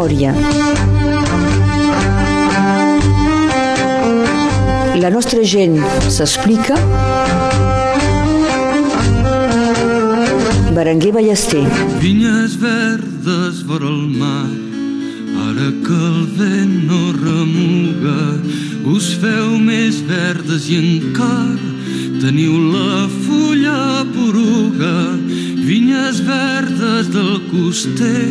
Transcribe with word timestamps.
memòria. 0.00 0.32
La 5.00 5.10
nostra 5.10 5.42
gent 5.44 5.76
s'explica. 6.08 6.76
Berenguer 10.74 11.12
Ballester. 11.12 11.64
Vinyes 12.00 12.56
verdes 12.60 13.62
vora 13.66 13.88
el 13.88 14.06
mar, 14.16 14.48
ara 15.48 15.68
que 15.84 15.98
el 16.10 16.20
vent 16.38 16.76
no 16.88 17.02
remuga, 17.18 18.20
us 18.94 19.12
feu 19.20 19.58
més 19.58 20.00
verdes 20.08 20.70
i 20.70 20.80
encara 20.80 21.68
teniu 22.20 22.56
la 22.72 23.08
fulla 23.24 24.04
poruga, 24.12 25.16
vinyes 25.64 26.20
verdes 26.26 26.69
del 26.80 27.40
coster, 27.50 28.30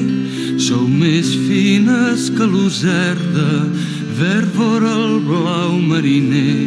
sou 0.58 0.88
més 0.90 1.30
fines 1.46 2.30
que 2.34 2.48
l'userda, 2.50 3.50
verd 4.18 4.50
vora 4.58 4.90
el 4.90 5.20
blau 5.28 5.76
mariner. 5.78 6.66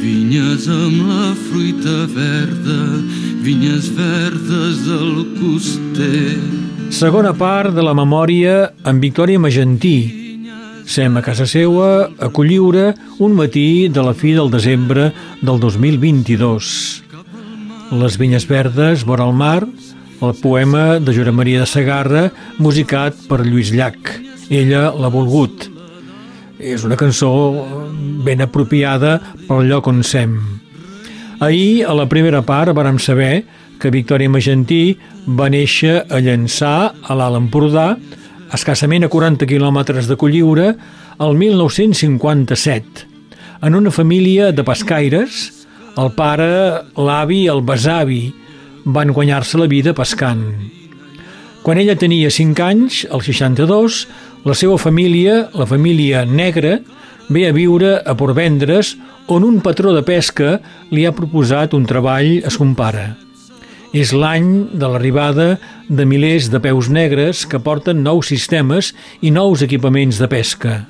Vinyes 0.00 0.64
amb 0.72 1.04
la 1.04 1.34
fruita 1.46 2.06
verda, 2.14 2.80
vinyes 3.44 3.90
verdes 3.98 4.80
del 4.88 5.24
coster. 5.36 6.40
Segona 6.88 7.34
part 7.36 7.76
de 7.76 7.84
la 7.84 7.92
memòria 7.96 8.70
amb 8.88 9.04
Victòria 9.04 9.40
Magentí. 9.40 9.98
Sem 10.88 11.16
a 11.16 11.24
casa 11.24 11.44
seua 11.48 12.08
a 12.16 12.28
Colliure 12.32 12.94
un 13.20 13.36
matí 13.36 13.88
de 13.92 14.04
la 14.04 14.16
fi 14.16 14.32
del 14.36 14.52
desembre 14.52 15.10
del 15.42 15.60
2022. 15.60 17.04
Les 17.92 18.16
vinyes 18.16 18.48
verdes 18.48 19.04
vora 19.04 19.28
el 19.28 19.36
mar, 19.36 19.66
el 20.20 20.34
poema 20.40 20.98
de 21.00 21.14
Jura 21.14 21.32
Maria 21.32 21.60
de 21.60 21.66
Sagarra, 21.66 22.28
musicat 22.58 23.16
per 23.28 23.42
Lluís 23.44 23.72
Llach. 23.74 24.12
Ella 24.50 24.90
l'ha 24.94 25.10
volgut. 25.10 25.68
És 26.58 26.84
una 26.86 26.96
cançó 26.96 27.30
ben 28.24 28.44
apropiada 28.44 29.18
pel 29.48 29.68
lloc 29.68 29.88
on 29.90 30.02
sem. 30.06 30.36
Ahir, 31.40 31.84
a 31.84 31.94
la 31.96 32.06
primera 32.08 32.44
part, 32.46 32.72
vàrem 32.76 33.00
saber 33.02 33.44
que 33.82 33.92
Victòria 33.92 34.30
Magentí 34.30 34.96
va 35.26 35.50
néixer 35.50 36.04
a 36.08 36.20
Llançà, 36.22 36.92
a 36.94 37.16
l'Alt 37.18 37.40
Empordà, 37.40 37.94
escassament 38.54 39.04
a 39.04 39.10
40 39.10 39.48
quilòmetres 39.50 40.08
de 40.08 40.16
Colliure, 40.16 40.70
el 41.20 41.36
1957, 41.36 43.04
en 43.62 43.74
una 43.74 43.90
família 43.90 44.52
de 44.52 44.64
pescaires, 44.64 45.50
el 45.98 46.10
pare, 46.16 46.82
l'avi 46.98 47.44
el 47.50 47.62
besavi 47.66 48.32
van 48.84 49.12
guanyar-se 49.12 49.58
la 49.58 49.66
vida 49.66 49.94
pescant. 49.96 50.44
Quan 51.64 51.80
ella 51.80 51.96
tenia 51.96 52.30
5 52.30 52.60
anys, 52.60 53.04
el 53.08 53.22
62, 53.24 54.04
la 54.44 54.54
seva 54.54 54.76
família, 54.76 55.48
la 55.56 55.64
família 55.66 56.24
negra, 56.28 56.78
ve 57.28 57.46
a 57.48 57.52
viure 57.56 57.96
a 58.04 58.14
Portvendres, 58.14 58.94
on 59.26 59.44
un 59.44 59.60
patró 59.64 59.94
de 59.96 60.02
pesca 60.04 60.58
li 60.92 61.06
ha 61.06 61.14
proposat 61.16 61.72
un 61.72 61.86
treball 61.88 62.42
a 62.44 62.52
son 62.52 62.74
pare. 62.76 63.14
És 63.94 64.12
l'any 64.12 64.74
de 64.74 64.90
l'arribada 64.90 65.54
de 65.88 66.04
milers 66.04 66.50
de 66.52 66.60
peus 66.60 66.90
negres 66.92 67.46
que 67.48 67.62
porten 67.62 68.02
nous 68.04 68.28
sistemes 68.28 68.92
i 69.22 69.30
nous 69.32 69.62
equipaments 69.64 70.18
de 70.20 70.28
pesca. 70.28 70.82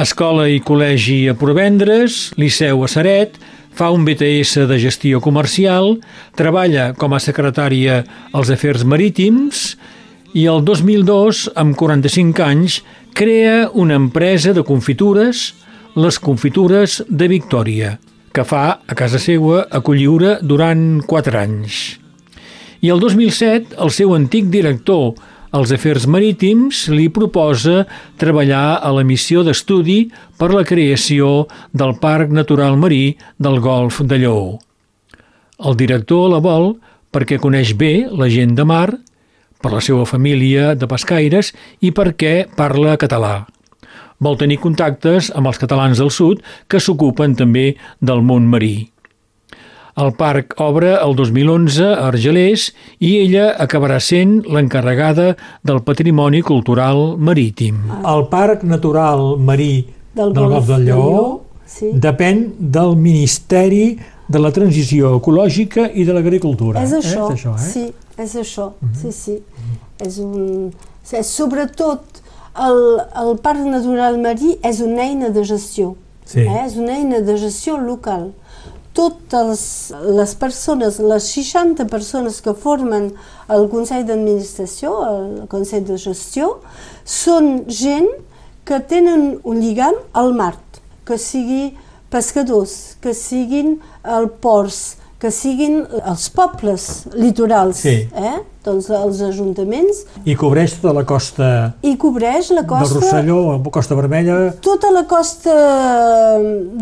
Escola 0.00 0.46
i 0.48 0.60
col·legi 0.62 1.24
a 1.28 1.34
Provendres, 1.34 2.30
Liceu 2.38 2.84
a 2.84 2.88
Saret, 2.88 3.34
fa 3.80 3.88
un 3.96 4.04
BTS 4.04 4.66
de 4.68 4.76
gestió 4.76 5.22
comercial, 5.24 5.94
treballa 6.36 6.90
com 7.00 7.14
a 7.16 7.20
secretària 7.22 8.02
als 8.36 8.50
afers 8.52 8.82
marítims 8.84 9.70
i 10.36 10.44
el 10.52 10.60
2002, 10.68 11.46
amb 11.56 11.78
45 11.80 12.44
anys, 12.44 12.82
crea 13.16 13.70
una 13.72 13.96
empresa 13.96 14.52
de 14.52 14.66
confitures, 14.68 15.54
les 15.96 16.20
confitures 16.20 16.98
de 17.08 17.30
Victòria, 17.32 17.94
que 18.36 18.44
fa 18.44 18.82
a 18.84 18.98
casa 18.98 19.16
seua 19.16 19.64
a 19.72 19.80
Colliure 19.80 20.36
durant 20.44 21.00
4 21.08 21.40
anys. 21.40 21.80
I 22.84 22.92
el 22.92 23.00
2007, 23.00 23.78
el 23.80 23.94
seu 23.96 24.12
antic 24.12 24.52
director 24.52 25.14
als 25.50 25.72
afers 25.74 26.06
marítims 26.06 26.86
li 26.92 27.08
proposa 27.10 27.84
treballar 28.20 28.78
a 28.78 28.92
la 28.94 29.04
missió 29.06 29.42
d'estudi 29.46 30.10
per 30.38 30.52
la 30.54 30.64
creació 30.64 31.46
del 31.72 31.96
Parc 32.02 32.30
Natural 32.30 32.78
Marí 32.78 33.16
del 33.38 33.60
Golf 33.60 34.00
de 34.02 34.18
Lleó. 34.22 34.58
El 35.58 35.76
director 35.76 36.30
la 36.32 36.40
vol 36.40 36.74
perquè 37.10 37.40
coneix 37.42 37.74
bé 37.76 38.06
la 38.10 38.30
gent 38.30 38.54
de 38.54 38.64
mar, 38.64 38.88
per 39.60 39.72
la 39.74 39.82
seva 39.84 40.06
família 40.08 40.74
de 40.74 40.88
pescaires 40.88 41.52
i 41.84 41.92
perquè 41.92 42.46
parla 42.56 42.96
català. 43.00 43.44
Vol 44.20 44.38
tenir 44.40 44.60
contactes 44.60 45.30
amb 45.36 45.50
els 45.50 45.60
catalans 45.60 46.00
del 46.00 46.12
sud 46.12 46.40
que 46.68 46.80
s'ocupen 46.80 47.36
també 47.36 47.74
del 48.00 48.24
món 48.24 48.48
marí. 48.48 48.90
El 50.00 50.14
parc 50.16 50.54
obre 50.64 50.94
el 50.96 51.12
2011 51.16 51.84
a 51.84 52.06
Argelers 52.08 52.70
i 53.04 53.10
ella 53.20 53.50
acabarà 53.60 53.98
sent 54.00 54.38
l'encarregada 54.48 55.34
del 55.66 55.82
patrimoni 55.84 56.40
cultural 56.46 57.18
marítim. 57.20 57.82
El 58.08 58.24
Parc 58.32 58.64
Natural 58.64 59.34
Marí 59.36 59.74
del, 60.16 60.32
del 60.32 60.48
Golf 60.54 60.70
del 60.70 60.88
Lleó 60.88 61.18
sí. 61.68 61.90
depèn 62.06 62.46
del 62.78 62.96
Ministeri 62.96 63.98
de 64.30 64.40
la 64.40 64.54
Transició 64.56 65.16
Ecològica 65.18 65.90
i 65.92 66.06
de 66.08 66.16
l'Agricultura. 66.16 66.80
És 66.80 66.96
això, 66.96 67.28
eh? 67.28 67.34
és 67.34 67.36
això 67.36 67.54
eh? 67.58 67.68
sí, 67.68 67.86
és 68.16 68.36
això, 68.44 68.70
mm 68.72 68.88
-hmm. 68.88 69.00
sí, 69.02 69.12
sí. 69.12 69.36
Mm 69.36 69.68
-hmm. 69.68 70.06
És 70.06 70.18
un... 70.18 70.72
És 71.12 71.26
sobretot 71.26 72.22
el, 72.56 72.78
el 73.22 73.36
Parc 73.42 73.66
Natural 73.66 74.16
Marí 74.18 74.56
és 74.62 74.80
una 74.80 75.02
eina 75.02 75.28
de 75.28 75.44
gestió, 75.44 75.96
sí. 76.24 76.40
eh? 76.40 76.66
és 76.66 76.76
una 76.76 76.96
eina 76.96 77.20
de 77.20 77.36
gestió 77.36 77.76
local 77.76 78.32
totes 79.00 79.60
les 80.12 80.34
persones, 80.36 80.98
les 81.00 81.28
60 81.34 81.86
persones 81.88 82.40
que 82.44 82.52
formen 82.52 83.10
el 83.48 83.68
Consell 83.72 84.04
d'Administració, 84.08 84.92
el 85.08 85.28
Consell 85.50 85.86
de 85.88 85.96
Gestió, 86.00 86.58
són 87.08 87.64
gent 87.70 88.10
que 88.68 88.80
tenen 88.90 89.38
un 89.48 89.62
lligam 89.64 89.96
al 90.12 90.34
mar, 90.36 90.54
que 91.08 91.16
sigui 91.18 91.70
pescadors, 92.12 92.96
que 93.00 93.14
siguin 93.16 93.78
el 94.04 94.28
ports, 94.42 94.98
que 95.20 95.30
siguin 95.32 95.82
els 96.08 96.28
pobles 96.32 96.84
litorals, 97.16 97.82
sí. 97.84 97.96
eh? 98.08 98.36
doncs 98.64 98.90
els 98.92 99.20
ajuntaments. 99.24 100.04
I 100.28 100.36
cobreix 100.36 100.76
tota 100.76 100.94
la 100.96 101.06
costa... 101.08 101.48
I 101.84 101.94
cobreix 102.00 102.52
la 102.56 102.66
costa... 102.68 102.94
Del 102.94 103.00
Rosselló, 103.00 103.40
la 103.48 103.72
Costa 103.72 103.96
Vermella... 103.96 104.38
Tota 104.64 104.92
la 104.92 105.06
costa 105.08 105.56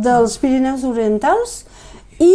dels 0.02 0.38
Pirineus 0.42 0.86
Orientals 0.86 1.60
i 2.20 2.32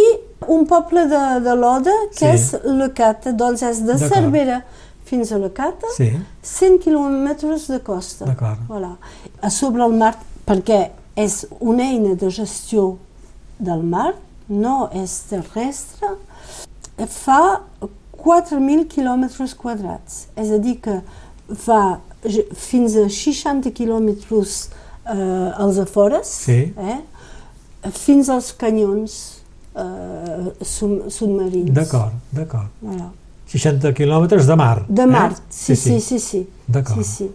un 0.48 0.66
poble 0.68 1.06
de, 1.12 1.22
de 1.44 1.56
l'Oda, 1.56 1.94
que 2.16 2.32
sí. 2.32 2.32
és 2.32 2.66
Lecata, 2.66 3.34
doncs 3.36 3.64
és 3.68 3.84
de 3.88 3.98
Cervera 4.02 4.62
fins 5.08 5.32
a 5.32 5.40
Lecata, 5.40 5.90
sí. 5.96 6.10
100 6.44 6.80
quilòmetres 6.84 7.68
de 7.72 7.80
costa. 7.84 8.28
Voilà. 8.70 8.96
A 9.42 9.52
sobre 9.54 9.84
el 9.86 9.96
mar, 10.00 10.16
perquè 10.48 10.86
és 11.20 11.44
una 11.60 11.86
eina 11.92 12.16
de 12.20 12.32
gestió 12.34 12.96
del 13.60 13.84
mar, 13.84 14.14
no 14.50 14.90
és 14.96 15.14
terrestre, 15.30 16.16
fa 17.10 17.42
4.000 18.24 18.88
quilòmetres 18.92 19.54
quadrats. 19.60 20.28
És 20.40 20.52
a 20.54 20.60
dir, 20.64 20.80
que 20.84 21.02
fa 21.60 22.00
fins 22.56 22.96
a 22.96 23.10
60 23.12 23.72
quilòmetres 23.76 24.58
eh, 25.12 25.52
als 25.60 25.80
afores, 25.84 26.32
sí. 26.48 26.60
eh, 26.80 27.00
fins 27.92 28.32
als 28.32 28.54
canyons 28.56 29.43
submarins. 30.62 31.72
D'acord, 31.74 32.14
d'acord. 32.32 32.70
Voilà. 32.82 33.12
60 33.54 33.94
quilòmetres 33.94 34.48
de 34.48 34.56
mar. 34.56 34.84
De 34.88 35.06
mar, 35.06 35.32
eh? 35.32 35.42
sí, 35.50 35.76
sí, 35.76 36.00
sí. 36.00 36.02
sí, 36.02 36.20
sí. 36.20 36.48
D'acord. 36.68 37.04
Sí, 37.04 37.10
sí. 37.10 37.30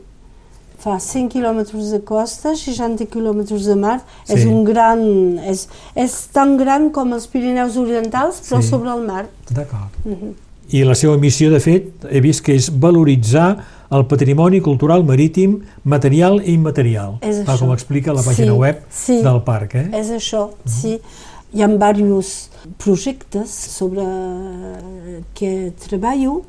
Fa 0.78 0.98
100 1.02 1.28
quilòmetres 1.32 1.90
de 1.90 1.98
costa, 2.06 2.54
60 2.54 3.08
quilòmetres 3.10 3.66
de 3.66 3.74
mar. 3.78 3.98
Sí. 4.24 4.36
És 4.36 4.44
un 4.46 4.62
gran... 4.66 5.00
És, 5.50 5.66
és 5.98 6.18
tan 6.34 6.56
gran 6.58 6.90
com 6.94 7.14
els 7.16 7.26
Pirineus 7.30 7.78
Orientals, 7.78 8.42
però 8.46 8.62
sí. 8.62 8.70
sobre 8.70 8.92
el 8.94 9.02
mar. 9.06 9.26
D'acord. 9.50 9.90
Uh 10.04 10.12
-huh. 10.12 10.36
I 10.70 10.84
la 10.84 10.94
seva 10.94 11.16
missió, 11.16 11.50
de 11.50 11.60
fet, 11.60 12.04
he 12.10 12.20
vist 12.20 12.44
que 12.44 12.54
és 12.54 12.68
valoritzar 12.68 13.56
el 13.90 14.04
patrimoni 14.04 14.60
cultural 14.60 15.04
marítim 15.04 15.62
material 15.84 16.42
i 16.44 16.52
immaterial, 16.52 17.16
és 17.22 17.38
tal 17.44 17.56
això. 17.56 17.60
com 17.60 17.72
explica 17.72 18.12
la 18.12 18.20
pàgina 18.20 18.52
sí, 18.52 18.58
web 18.58 18.82
sí, 18.90 19.22
del 19.22 19.40
parc. 19.46 19.74
Eh? 19.74 19.88
És 19.92 20.10
això, 20.10 20.50
-huh. 20.50 20.68
sí. 20.80 21.00
Hi 21.48 21.62
ha 21.64 21.68
diversos 21.72 22.50
projectes 22.76 23.48
sobre 23.72 24.02
què 25.38 25.70
treballo 25.80 26.42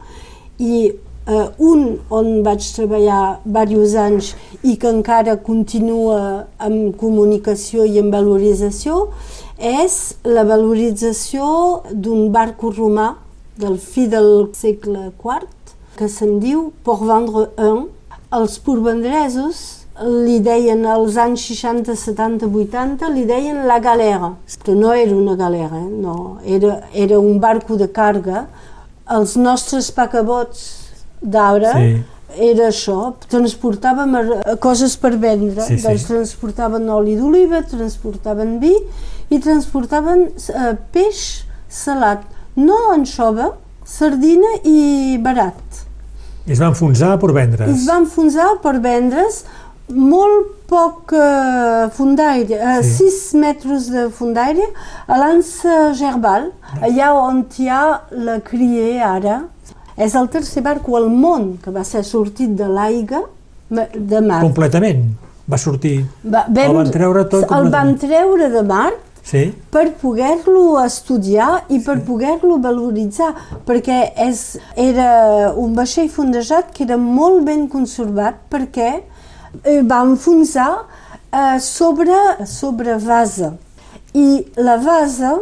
i 0.60 0.90
uh, 0.92 1.46
un 1.56 1.86
on 2.12 2.28
vaig 2.44 2.68
treballar 2.76 3.40
diversos 3.46 3.96
anys 3.96 4.34
i 4.60 4.76
que 4.76 4.92
encara 4.92 5.38
continua 5.40 6.50
amb 6.60 6.98
comunicació 7.00 7.88
i 7.88 7.96
amb 8.04 8.12
valorització 8.12 9.06
és 9.56 9.96
la 10.28 10.44
valorització 10.44 11.48
d'un 11.94 12.28
barco 12.36 12.76
romà 12.76 13.14
del 13.56 13.80
fi 13.80 14.10
del 14.12 14.50
segle 14.52 15.14
IV 15.16 15.48
que 15.96 16.12
se'n 16.12 16.42
diu 16.44 16.74
Pour 16.84 17.08
vendre 17.08 17.48
un. 17.56 17.88
Els 18.36 18.60
porvendresos 18.60 19.79
li 20.04 20.40
deien 20.44 20.86
als 20.88 21.18
anys 21.20 21.44
60, 21.50 21.96
70, 21.96 22.48
80, 22.48 23.10
li 23.14 23.26
deien 23.28 23.66
la 23.68 23.80
galera, 23.84 24.34
però 24.64 24.76
no 24.78 24.94
era 24.94 25.16
una 25.16 25.36
galera, 25.36 25.82
eh? 25.82 25.90
no, 25.90 26.38
era, 26.46 26.80
era 26.94 27.20
un 27.20 27.40
barco 27.40 27.76
de 27.76 27.90
càrrega. 27.92 28.46
Els 29.10 29.36
nostres 29.42 29.90
pacabots 29.92 30.64
d'arbre 31.20 31.74
sí. 31.76 31.94
era 32.52 32.70
això, 32.70 33.14
transportàvem 33.28 34.16
coses 34.64 34.96
per 35.02 35.16
vendre, 35.18 35.66
sí, 35.66 35.80
sí. 35.80 35.86
doncs 35.88 36.08
transportaven 36.08 36.90
oli 36.94 37.18
d'oliva, 37.20 37.64
transportaven 37.68 38.60
vi 38.62 38.76
i 39.30 39.40
transportaven 39.42 40.28
eh, 40.30 40.76
peix 40.94 41.24
salat, 41.70 42.24
no 42.56 42.78
anxova, 42.94 43.52
sardina 43.90 44.60
i 44.64 45.18
barat. 45.22 45.86
I 46.48 46.56
es 46.56 46.62
va 46.62 46.70
enfonsar 46.72 47.16
per 47.22 47.34
vendre's. 47.36 47.70
I 47.70 47.76
es 47.76 47.90
va 47.90 48.00
enfonsar 48.02 48.56
per 48.64 48.78
vendre's, 48.82 49.44
molt 49.90 50.52
poc 50.70 51.14
eh, 51.18 51.90
fundaire, 51.96 52.58
eh, 52.58 52.84
sí. 52.84 53.10
6 53.10 53.40
metres 53.42 53.90
de 53.94 54.08
fundaire, 54.14 54.68
a 55.08 55.18
l'Ansa 55.18 55.94
Gerbal, 55.98 56.52
allà 56.82 57.14
on 57.18 57.44
hi 57.58 57.70
ha 57.70 57.84
la 58.12 58.40
Crier 58.46 59.00
ara. 59.06 59.42
És 60.00 60.14
el 60.16 60.30
tercer 60.32 60.64
barc 60.64 60.86
al 60.96 61.10
món 61.12 61.58
que 61.60 61.74
va 61.76 61.84
ser 61.84 62.06
sortit 62.08 62.54
de 62.56 62.70
l'aigua 62.72 63.26
de 63.70 64.22
mar. 64.24 64.40
Completament? 64.46 65.04
Va 65.50 65.58
sortir? 65.58 66.06
Va, 66.24 66.46
vam, 66.48 66.70
el 66.70 66.76
van 66.78 66.92
treure 66.94 67.26
tot 67.28 67.52
El 67.58 67.70
van 67.74 67.96
treure 68.00 68.50
de 68.54 68.62
mar 68.64 68.92
sí. 69.26 69.50
per 69.74 69.90
poder-lo 70.02 70.80
estudiar 70.84 71.66
i 71.70 71.80
per 71.86 71.98
sí. 72.00 72.06
poder-lo 72.08 72.60
valoritzar, 72.64 73.32
perquè 73.68 74.00
és, 74.28 74.44
era 74.78 75.52
un 75.58 75.76
vaixell 75.78 76.10
fondejat 76.14 76.74
que 76.76 76.86
era 76.86 77.00
molt 77.02 77.44
ben 77.48 77.68
conservat 77.72 78.44
perquè 78.54 78.92
Eh, 79.64 79.82
va 79.82 80.04
enfonsar 80.06 80.72
eh, 81.32 81.60
sobre, 81.60 82.18
sobre 82.46 82.98
vasa 83.02 83.56
i 84.14 84.46
la 84.58 84.78
vasa 84.82 85.38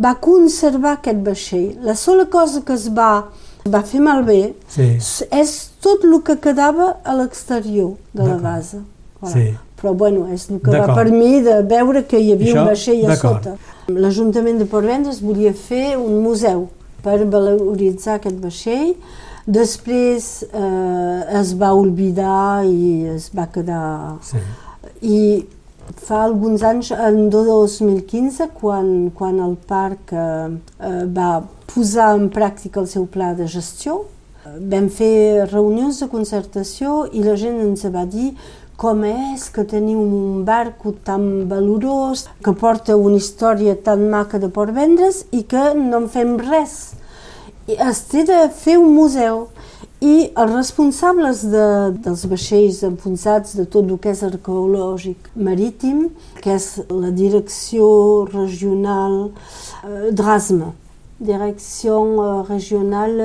va 0.00 0.14
conservar 0.20 0.98
aquest 0.98 1.20
vaixell. 1.24 1.72
La 1.84 1.94
sola 1.94 2.26
cosa 2.30 2.62
que 2.64 2.76
es 2.76 2.88
va, 2.96 3.26
va 3.68 3.82
fer 3.86 4.00
malbé 4.04 4.54
sí. 4.68 4.94
és 5.30 5.56
tot 5.82 6.04
el 6.08 6.20
que 6.24 6.38
quedava 6.40 6.94
a 7.04 7.16
l'exterior 7.16 7.96
de 8.12 8.26
la 8.26 8.38
vasa. 8.40 8.84
Voilà. 9.20 9.34
Sí. 9.34 9.48
Però 9.80 9.94
bueno, 9.96 10.26
és 10.28 10.50
el 10.52 10.58
que 10.60 10.76
va 10.76 10.92
per 10.92 11.08
mi 11.08 11.40
de 11.40 11.62
veure 11.64 12.02
que 12.04 12.18
hi 12.20 12.34
havia 12.34 12.52
Això, 12.52 12.60
un 12.60 12.68
vaixell 12.68 13.06
a 13.08 13.16
sota. 13.16 13.54
L'Ajuntament 13.88 14.60
de 14.60 14.66
Port 14.68 14.86
Vendres 14.86 15.22
volia 15.24 15.54
fer 15.56 15.96
un 15.96 16.20
museu 16.20 16.66
per 17.00 17.16
valoritzar 17.32 18.18
aquest 18.18 18.36
vaixell 18.42 18.92
Després 19.46 20.42
eh, 20.44 21.38
es 21.40 21.54
va 21.60 21.72
oblidar 21.76 22.66
i 22.66 23.06
es 23.14 23.30
va 23.36 23.48
quedar... 23.52 24.18
Sí. 24.26 24.42
I 25.00 25.20
fa 25.96 26.24
alguns 26.26 26.62
anys, 26.62 26.92
en 26.92 27.28
2015, 27.32 28.50
quan, 28.60 29.10
quan 29.16 29.40
el 29.40 29.56
parc 29.56 30.12
eh, 30.12 30.22
eh, 30.78 31.04
va 31.08 31.40
posar 31.72 32.14
en 32.18 32.28
pràctica 32.32 32.82
el 32.82 32.88
seu 32.90 33.06
pla 33.10 33.32
de 33.38 33.48
gestió, 33.50 34.02
vam 34.44 34.88
fer 34.88 35.46
reunions 35.50 36.00
de 36.00 36.08
concertació 36.10 37.04
i 37.12 37.22
la 37.22 37.36
gent 37.38 37.60
ens 37.60 37.84
va 37.92 38.06
dir 38.08 38.32
com 38.80 39.02
és 39.04 39.50
que 39.52 39.66
teniu 39.68 40.00
un 40.00 40.44
barco 40.48 40.94
tan 41.04 41.46
valorós, 41.50 42.24
que 42.40 42.54
porta 42.56 42.96
una 42.96 43.20
història 43.20 43.74
tan 43.76 44.06
maca 44.08 44.40
de 44.40 44.48
Port 44.48 44.72
Vendres 44.72 45.26
i 45.36 45.42
que 45.44 45.74
no 45.76 46.00
en 46.00 46.08
fem 46.08 46.38
res 46.40 46.78
es 47.78 48.02
té 48.10 48.24
de 48.28 48.42
fer 48.54 48.78
un 48.80 48.92
museu 48.94 49.46
i 50.00 50.30
els 50.32 50.52
responsables 50.54 51.42
de, 51.52 51.64
dels 52.00 52.24
vaixells 52.30 52.82
enfonsats 52.88 53.56
de 53.58 53.66
tot 53.68 53.84
el 53.84 53.98
que 54.00 54.14
és 54.14 54.22
arqueològic 54.24 55.28
marítim, 55.36 56.06
que 56.40 56.54
és 56.56 56.68
la 56.88 57.12
direcció 57.12 57.88
regional 58.32 59.18
eh, 59.28 60.08
DRASMA, 60.16 60.72
Direcció 61.20 61.98
eh, 62.16 62.28
Regional 62.48 63.18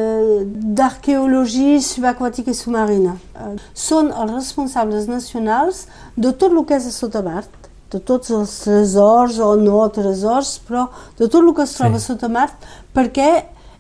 d'Arqueologia 0.76 1.80
Subaquàtica 1.80 2.52
i 2.52 2.60
Submarina. 2.60 3.16
Eh, 3.40 3.54
són 3.72 4.12
els 4.12 4.36
responsables 4.36 5.08
nacionals 5.08 5.86
de 6.20 6.36
tot 6.36 6.52
el 6.52 6.66
que 6.68 6.76
és 6.76 6.90
a 6.92 6.92
sota 6.92 7.24
mar, 7.24 7.46
de 7.94 8.02
tots 8.04 8.34
els 8.36 8.52
tresors 8.66 9.40
o 9.40 9.54
no 9.56 9.86
tresors, 9.96 10.58
però 10.68 10.90
de 11.16 11.30
tot 11.30 11.40
el 11.40 11.54
que 11.56 11.64
es 11.64 11.76
troba 11.78 12.02
sí. 12.02 12.10
sota 12.10 12.28
mar, 12.28 12.50
perquè 12.92 13.30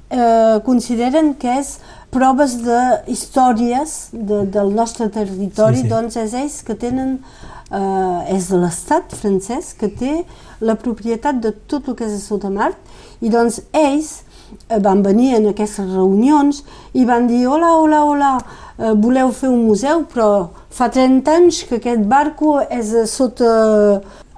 eh, 0.09 0.59
consideren 0.65 1.33
que 1.39 1.59
és 1.59 1.77
proves 2.15 2.59
de 2.63 2.81
històries 3.11 3.95
de, 4.13 4.45
del 4.47 4.71
nostre 4.75 5.09
territori, 5.11 5.81
sí, 5.81 5.87
sí. 5.87 5.91
doncs 5.91 6.19
és 6.21 6.35
ells 6.39 6.59
que 6.67 6.75
tenen, 6.79 7.17
eh, 7.71 8.35
és 8.35 8.51
l'estat 8.53 9.15
francès 9.17 9.73
que 9.79 9.89
té 9.91 10.21
la 10.63 10.77
propietat 10.79 11.41
de 11.43 11.51
tot 11.67 11.89
el 11.89 11.97
que 11.97 12.07
és 12.07 12.15
a 12.15 12.21
sota 12.23 12.51
mar 12.53 12.71
i 13.19 13.31
doncs 13.33 13.59
ells 13.75 14.13
eh, 14.69 14.79
van 14.79 15.03
venir 15.03 15.33
en 15.39 15.49
aquestes 15.51 15.89
reunions 15.91 16.63
i 16.93 17.03
van 17.07 17.27
dir 17.27 17.45
hola, 17.51 17.73
hola, 17.81 18.03
hola, 18.05 18.31
eh, 18.79 18.93
voleu 18.93 19.33
fer 19.35 19.51
un 19.51 19.65
museu? 19.67 20.05
Però 20.11 20.29
fa 20.71 20.87
30 20.93 21.35
anys 21.41 21.65
que 21.67 21.81
aquest 21.81 22.07
barco 22.07 22.61
és 22.63 22.93
a 22.95 23.05
sota 23.09 23.51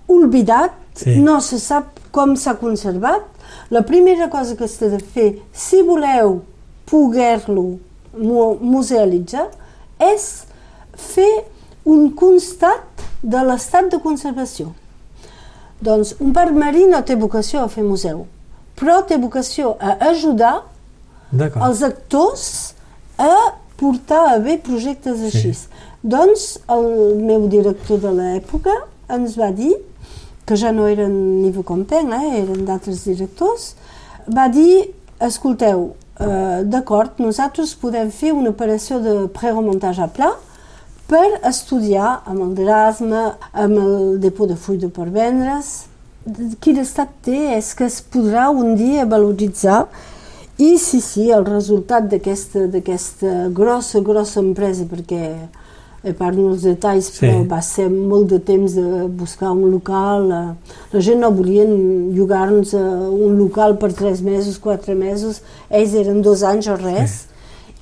olvidat, 0.07 0.73
sí. 0.97 1.19
no 1.21 1.41
se 1.43 1.59
sap 1.61 1.99
com 2.15 2.33
s'ha 2.39 2.55
conservat 2.57 3.36
la 3.69 3.83
primera 3.83 4.29
cosa 4.29 4.55
que 4.55 4.67
s'ha 4.67 4.89
de 4.93 4.99
fer, 4.99 5.41
si 5.53 5.81
voleu 5.83 6.41
poder-lo 6.87 7.79
musealitzar, 8.15 9.47
és 9.99 10.45
fer 10.97 11.31
un 11.85 12.09
constat 12.15 13.03
de 13.23 13.43
l'estat 13.43 13.89
de 13.91 13.99
conservació. 14.03 14.71
Doncs 15.83 16.15
un 16.23 16.33
parc 16.33 16.55
marí 16.57 16.87
no 16.89 17.03
té 17.05 17.15
vocació 17.19 17.61
a 17.63 17.69
fer 17.69 17.83
museu, 17.85 18.25
però 18.79 19.01
té 19.05 19.17
vocació 19.21 19.75
a 19.79 19.97
ajudar 20.09 20.61
els 21.33 21.83
actors 21.85 22.73
a 23.19 23.53
portar 23.77 24.23
a 24.33 24.39
bé 24.41 24.57
projectes 24.63 25.21
així. 25.27 25.53
Sí. 25.53 25.85
Doncs 26.01 26.57
el 26.71 26.87
meu 27.19 27.47
director 27.51 27.99
de 28.01 28.13
l'època 28.15 28.73
ens 29.13 29.37
va 29.37 29.51
dir 29.51 29.73
que 30.47 30.55
ja 30.55 30.71
no 30.71 30.87
eren 30.87 31.13
Nivo 31.43 31.63
Compen, 31.67 32.13
eh, 32.15 32.41
eren 32.41 32.63
d'altres 32.65 33.03
directors, 33.03 33.73
va 34.31 34.47
dir, 34.47 34.93
escolteu, 35.19 35.89
eh, 36.19 36.63
d'acord, 36.63 37.19
nosaltres 37.19 37.75
podem 37.75 38.09
fer 38.11 38.31
una 38.31 38.53
operació 38.55 39.01
de 39.03 39.27
preremuntatge 39.35 40.05
a 40.05 40.07
pla 40.07 40.31
per 41.07 41.39
estudiar 41.47 42.21
amb 42.25 42.41
el 42.47 42.55
Drasma, 42.55 43.37
amb 43.51 43.77
el 43.83 44.19
depot 44.23 44.47
de 44.47 44.55
full 44.55 44.79
de 44.79 44.89
per 44.91 45.09
vendre's, 45.11 45.85
quin 46.63 46.79
estat 46.81 47.11
té 47.23 47.37
és 47.55 47.73
que 47.75 47.87
es 47.87 48.01
podrà 48.03 48.49
un 48.51 48.75
dia 48.75 49.05
valoritzar 49.07 49.85
i 50.57 50.75
sí, 50.81 50.99
sí, 51.01 51.29
el 51.31 51.45
resultat 51.45 52.07
d'aquesta 52.09 53.47
grossa, 53.55 54.01
grossa 54.01 54.41
empresa, 54.41 54.87
perquè 54.89 55.21
a 56.09 56.13
part 56.17 56.37
dels 56.37 56.65
detalls, 56.65 57.09
sí. 57.11 57.25
però 57.25 57.43
va 57.49 57.61
ser 57.65 57.87
molt 57.91 58.29
de 58.33 58.39
temps 58.43 58.75
de 58.77 59.05
buscar 59.19 59.53
un 59.53 59.71
local. 59.71 60.29
Eh, 60.31 60.75
la 60.93 61.03
gent 61.03 61.23
no 61.23 61.31
volien 61.35 61.71
llogar-nos 62.15 62.73
un 62.77 63.37
local 63.39 63.77
per 63.81 63.91
tres 63.93 64.21
mesos, 64.25 64.59
quatre 64.61 64.95
mesos, 64.95 65.41
ells 65.69 65.95
eren 65.97 66.21
dos 66.25 66.43
anys 66.47 66.69
o 66.71 66.77
res, 66.79 67.17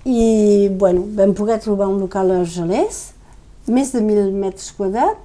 sí. 0.03 0.15
i 0.15 0.70
bueno, 0.70 1.05
vam 1.17 1.34
poder 1.38 1.60
trobar 1.63 1.89
un 1.91 2.00
local 2.03 2.32
a 2.32 2.41
Argelès, 2.44 3.08
més 3.67 3.91
de 3.96 4.01
mil 4.05 4.29
metres 4.34 4.72
quadrats, 4.77 5.22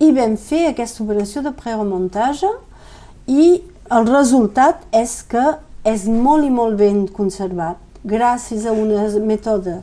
i 0.00 0.12
vam 0.16 0.36
fer 0.40 0.70
aquesta 0.70 1.02
operació 1.04 1.42
de 1.44 1.52
preremuntatge 1.52 2.48
i 3.28 3.60
el 3.92 4.06
resultat 4.08 4.86
és 4.96 5.18
que 5.28 5.42
és 5.84 6.06
molt 6.08 6.46
i 6.46 6.52
molt 6.52 6.78
ben 6.80 7.04
conservat 7.12 7.78
gràcies 8.04 8.64
a 8.64 8.72
una 8.72 9.04
mètode 9.20 9.80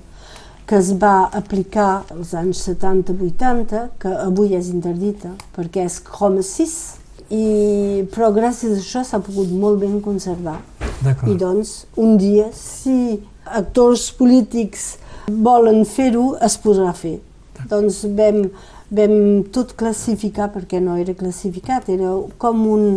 que 0.68 0.76
es 0.76 0.92
va 1.00 1.30
aplicar 1.32 2.04
als 2.12 2.34
anys 2.36 2.66
70-80, 2.68 3.84
que 4.02 4.12
avui 4.20 4.56
és 4.58 4.68
interdita 4.74 5.32
perquè 5.56 5.86
és 5.88 6.02
Chrome 6.04 6.44
6, 6.44 6.74
i, 7.32 8.04
però 8.12 8.32
gràcies 8.36 8.76
a 8.76 8.82
això 8.82 9.04
s'ha 9.04 9.22
pogut 9.24 9.52
molt 9.52 9.80
ben 9.84 10.00
conservar. 10.04 10.60
I 11.28 11.36
doncs, 11.40 11.86
un 12.00 12.18
dia, 12.20 12.50
si 12.56 13.20
actors 13.46 14.10
polítics 14.18 14.96
volen 15.28 15.84
fer-ho, 15.88 16.34
es 16.44 16.58
podrà 16.60 16.94
fer. 16.96 17.18
Doncs 17.72 18.04
vam, 18.18 18.44
vam 18.92 19.18
tot 19.56 19.76
classificar, 19.80 20.50
perquè 20.54 20.82
no 20.84 20.98
era 21.00 21.16
classificat, 21.18 21.90
era 21.94 22.14
com 22.42 22.64
un, 22.68 22.88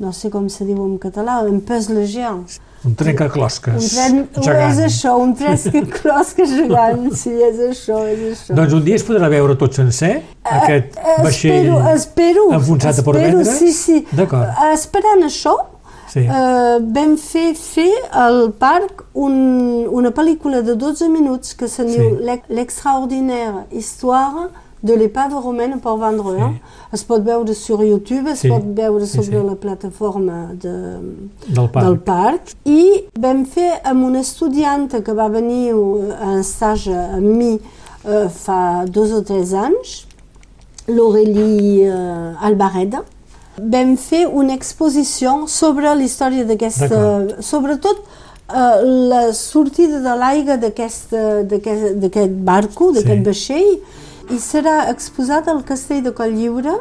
no 0.00 0.12
sé 0.16 0.32
com 0.32 0.48
se 0.52 0.68
diu 0.68 0.80
en 0.84 0.96
català, 1.00 1.40
un 1.48 1.60
pes 1.64 1.88
legiant. 1.92 2.44
Un 2.86 2.94
trencaclosques 2.94 3.74
un 3.74 3.88
tren, 3.90 4.18
gegant. 4.38 4.68
És 4.70 4.78
això, 4.86 5.16
un 5.18 5.32
trencaclosques 5.38 6.52
gegant, 6.60 7.08
sí, 7.18 7.32
és 7.34 7.58
això, 7.70 8.04
és 8.06 8.20
això. 8.32 8.54
Doncs 8.54 8.76
un 8.78 8.84
dia 8.86 8.98
es 9.00 9.06
podrà 9.06 9.30
veure 9.32 9.56
tot 9.58 9.74
sencer, 9.74 10.12
uh, 10.44 10.52
aquest 10.60 11.00
vaixell 11.24 11.56
espero, 11.56 11.80
espero, 11.94 12.44
enfonsat 12.54 12.94
espero, 12.94 13.02
a 13.02 13.08
Port 13.10 13.24
Vendres? 13.24 13.58
Sí, 13.58 13.72
sí. 13.74 14.04
D'acord. 14.12 14.46
Uh, 14.52 14.70
esperant 14.76 15.26
això, 15.26 15.56
sí. 16.12 16.22
eh, 16.24 16.78
vam 16.94 17.16
fer 17.20 17.50
fer 17.58 17.90
al 18.12 18.52
parc 18.58 19.04
un, 19.14 19.34
una 19.90 20.12
pel·lícula 20.14 20.62
de 20.62 20.76
12 20.78 21.10
minuts 21.12 21.54
que 21.58 21.68
se 21.68 21.84
diu 21.88 22.14
sí. 22.16 22.38
L'extraordinaire 22.54 23.66
histoire 23.70 24.48
de 24.82 24.94
l'épave 24.94 25.34
romaine 25.34 25.74
a 25.74 25.78
Port 25.78 25.98
Vendrell. 26.00 26.54
Sí. 26.54 26.60
Es 26.92 27.04
pot 27.04 27.24
veure 27.24 27.54
sur 27.54 27.82
YouTube, 27.82 28.30
es 28.32 28.44
sí. 28.44 28.48
pot 28.52 28.64
veure 28.64 29.06
sobre 29.06 29.26
sí, 29.26 29.32
sí. 29.32 29.46
la 29.46 29.56
plataforma 29.56 30.38
de, 30.54 30.74
del, 31.46 31.68
parc. 31.68 31.84
del 31.84 31.98
parc. 31.98 32.54
I 32.64 33.08
vam 33.18 33.44
fer 33.46 33.72
amb 33.84 34.06
una 34.06 34.22
estudianta 34.24 35.02
que 35.04 35.14
va 35.14 35.28
venir 35.32 35.74
a 35.74 36.38
stage 36.46 36.94
amb 36.94 37.28
mi 37.28 37.52
eh, 37.56 38.28
fa 38.32 38.86
dos 38.86 39.12
o 39.12 39.22
tres 39.26 39.52
anys, 39.52 40.02
l'Aurélie 40.88 41.90
eh, 41.90 42.46
Albareda, 42.48 43.02
vam 43.58 43.96
fer 43.98 44.26
una 44.26 44.54
exposició 44.54 45.44
sobre 45.50 45.90
la 45.94 46.04
història 46.06 46.46
d'aquesta... 46.46 47.42
Sobretot 47.44 48.00
eh, 48.00 48.82
la 49.10 49.32
sortida 49.34 50.00
de 50.04 50.18
l'aigua 50.22 50.56
d'aquest 50.62 52.36
barco, 52.46 52.92
d'aquest 52.94 53.18
sí. 53.18 53.24
vaixell, 53.26 53.72
i 54.30 54.38
serà 54.38 54.88
exposat 54.92 55.48
al 55.48 55.62
Castell 55.64 56.02
de 56.04 56.12
Colllliure 56.12 56.74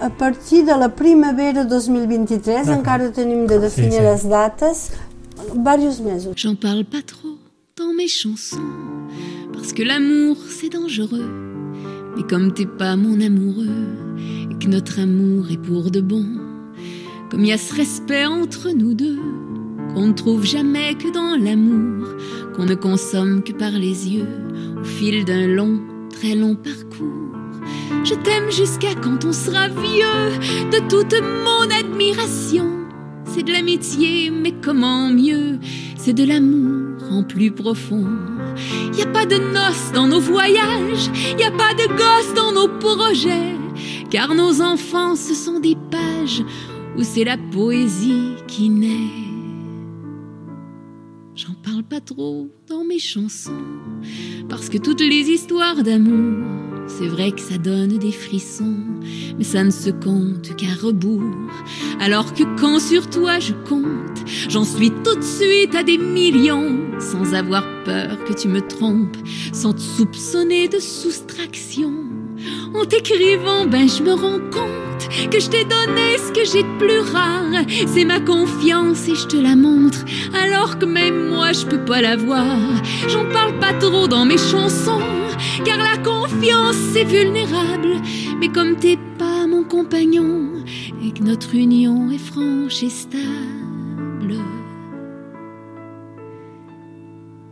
a 0.00 0.10
partir 0.10 0.64
de 0.66 0.74
la 0.78 0.88
primavera 0.88 1.64
2023, 1.64 2.68
encara 2.74 3.10
tenim 3.12 3.46
de 3.46 3.58
definir 3.58 3.92
sí, 3.92 3.98
sí. 3.98 4.04
les 4.04 4.24
dates, 4.28 4.90
varios 5.54 6.00
mesos. 6.00 6.34
J'en 6.36 6.54
parle 6.54 6.84
pas 6.84 7.02
trop 7.02 7.36
dans 7.76 7.92
mes 7.94 8.08
chansons, 8.08 8.70
parce 9.52 9.72
que 9.72 9.82
l'amour 9.82 10.36
c'est 10.48 10.70
dangereux, 10.70 11.30
mais 12.16 12.24
comme 12.24 12.52
t'es 12.52 12.66
pas 12.66 12.96
mon 12.96 13.20
amoureux, 13.20 13.86
et 14.50 14.58
que 14.58 14.68
notre 14.68 15.00
amour 15.00 15.50
est 15.50 15.62
pour 15.62 15.90
de 15.90 16.00
bon, 16.00 16.26
comme 17.30 17.40
il 17.40 17.48
y 17.48 17.52
a 17.52 17.58
ce 17.58 17.74
respect 17.74 18.26
entre 18.26 18.70
nous 18.70 18.94
deux, 18.94 19.18
qu'on 19.94 20.08
ne 20.08 20.12
trouve 20.12 20.44
jamais 20.44 20.94
que 20.94 21.12
dans 21.12 21.36
l'amour, 21.36 22.08
qu'on 22.54 22.66
ne 22.66 22.74
consomme 22.74 23.42
que 23.42 23.52
par 23.52 23.72
les 23.72 24.08
yeux, 24.08 24.28
au 24.80 24.84
fil 24.84 25.24
d'un 25.24 25.46
long 25.46 25.80
très 26.18 26.34
long 26.34 26.56
parcours. 26.56 27.36
Je 28.04 28.14
t'aime 28.14 28.50
jusqu'à 28.50 28.94
quand 28.94 29.24
on 29.24 29.32
sera 29.32 29.68
vieux, 29.68 30.38
de 30.72 30.78
toute 30.88 31.14
mon 31.44 31.70
admiration. 31.70 32.66
C'est 33.24 33.44
de 33.44 33.52
l'amitié, 33.52 34.30
mais 34.30 34.52
comment 34.52 35.08
mieux? 35.08 35.58
C'est 35.96 36.14
de 36.14 36.24
l'amour 36.24 36.96
en 37.12 37.22
plus 37.22 37.52
profond. 37.52 38.06
Y 38.96 39.02
a 39.02 39.06
pas 39.06 39.26
de 39.26 39.36
noces 39.36 39.92
dans 39.94 40.08
nos 40.08 40.20
voyages, 40.20 41.08
y 41.38 41.44
a 41.44 41.52
pas 41.52 41.74
de 41.74 41.86
gosses 41.86 42.34
dans 42.34 42.52
nos 42.52 42.68
projets, 42.68 43.54
car 44.10 44.34
nos 44.34 44.60
enfants 44.60 45.14
ce 45.14 45.34
sont 45.34 45.60
des 45.60 45.76
pages 45.90 46.42
où 46.96 47.04
c'est 47.04 47.24
la 47.24 47.36
poésie 47.36 48.34
qui 48.48 48.70
naît. 48.70 49.27
Pas 51.82 52.00
trop 52.00 52.48
dans 52.68 52.84
mes 52.84 52.98
chansons, 52.98 53.62
parce 54.48 54.68
que 54.68 54.78
toutes 54.78 55.00
les 55.00 55.30
histoires 55.30 55.82
d'amour, 55.82 56.44
c'est 56.86 57.06
vrai 57.06 57.30
que 57.30 57.40
ça 57.40 57.56
donne 57.56 57.98
des 57.98 58.12
frissons, 58.12 58.76
mais 59.38 59.44
ça 59.44 59.64
ne 59.64 59.70
se 59.70 59.90
compte 59.90 60.54
qu'à 60.56 60.74
rebours. 60.82 61.22
Alors 62.00 62.34
que 62.34 62.42
quand 62.60 62.78
sur 62.78 63.08
toi 63.08 63.38
je 63.38 63.52
compte, 63.68 64.18
j'en 64.48 64.64
suis 64.64 64.90
tout 64.90 65.14
de 65.14 65.22
suite 65.22 65.74
à 65.74 65.82
des 65.82 65.98
millions, 65.98 66.78
sans 67.00 67.32
avoir 67.32 67.64
peur 67.84 68.22
que 68.24 68.34
tu 68.34 68.48
me 68.48 68.60
trompes, 68.60 69.16
sans 69.52 69.72
te 69.72 69.80
soupçonner 69.80 70.68
de 70.68 70.80
soustraction. 70.80 72.17
En 72.74 72.84
t'écrivant, 72.84 73.66
ben 73.66 73.88
je 73.88 74.02
me 74.02 74.12
rends 74.12 74.40
compte 74.50 75.30
que 75.30 75.40
je 75.40 75.48
t'ai 75.48 75.64
donné 75.64 76.18
ce 76.18 76.32
que 76.32 76.44
j'ai 76.44 76.62
de 76.62 76.78
plus 76.78 77.00
rare. 77.00 77.64
C'est 77.86 78.04
ma 78.04 78.20
confiance 78.20 79.08
et 79.08 79.14
je 79.14 79.26
te 79.26 79.36
la 79.36 79.56
montre, 79.56 80.04
alors 80.34 80.78
que 80.78 80.84
même 80.84 81.28
moi 81.28 81.52
je 81.52 81.66
peux 81.66 81.84
pas 81.84 82.00
la 82.00 82.16
voir. 82.16 82.58
J'en 83.08 83.24
parle 83.32 83.58
pas 83.58 83.72
trop 83.74 84.06
dans 84.06 84.24
mes 84.24 84.38
chansons, 84.38 85.02
car 85.64 85.78
la 85.78 85.96
confiance 85.98 86.76
c'est 86.92 87.04
vulnérable. 87.04 87.96
Mais 88.40 88.48
comme 88.48 88.76
t'es 88.76 88.98
pas 89.18 89.46
mon 89.46 89.64
compagnon 89.64 90.50
et 91.04 91.12
que 91.12 91.22
notre 91.22 91.54
union 91.54 92.10
est 92.10 92.18
franche 92.18 92.82
et 92.82 92.90
stable. 92.90 93.24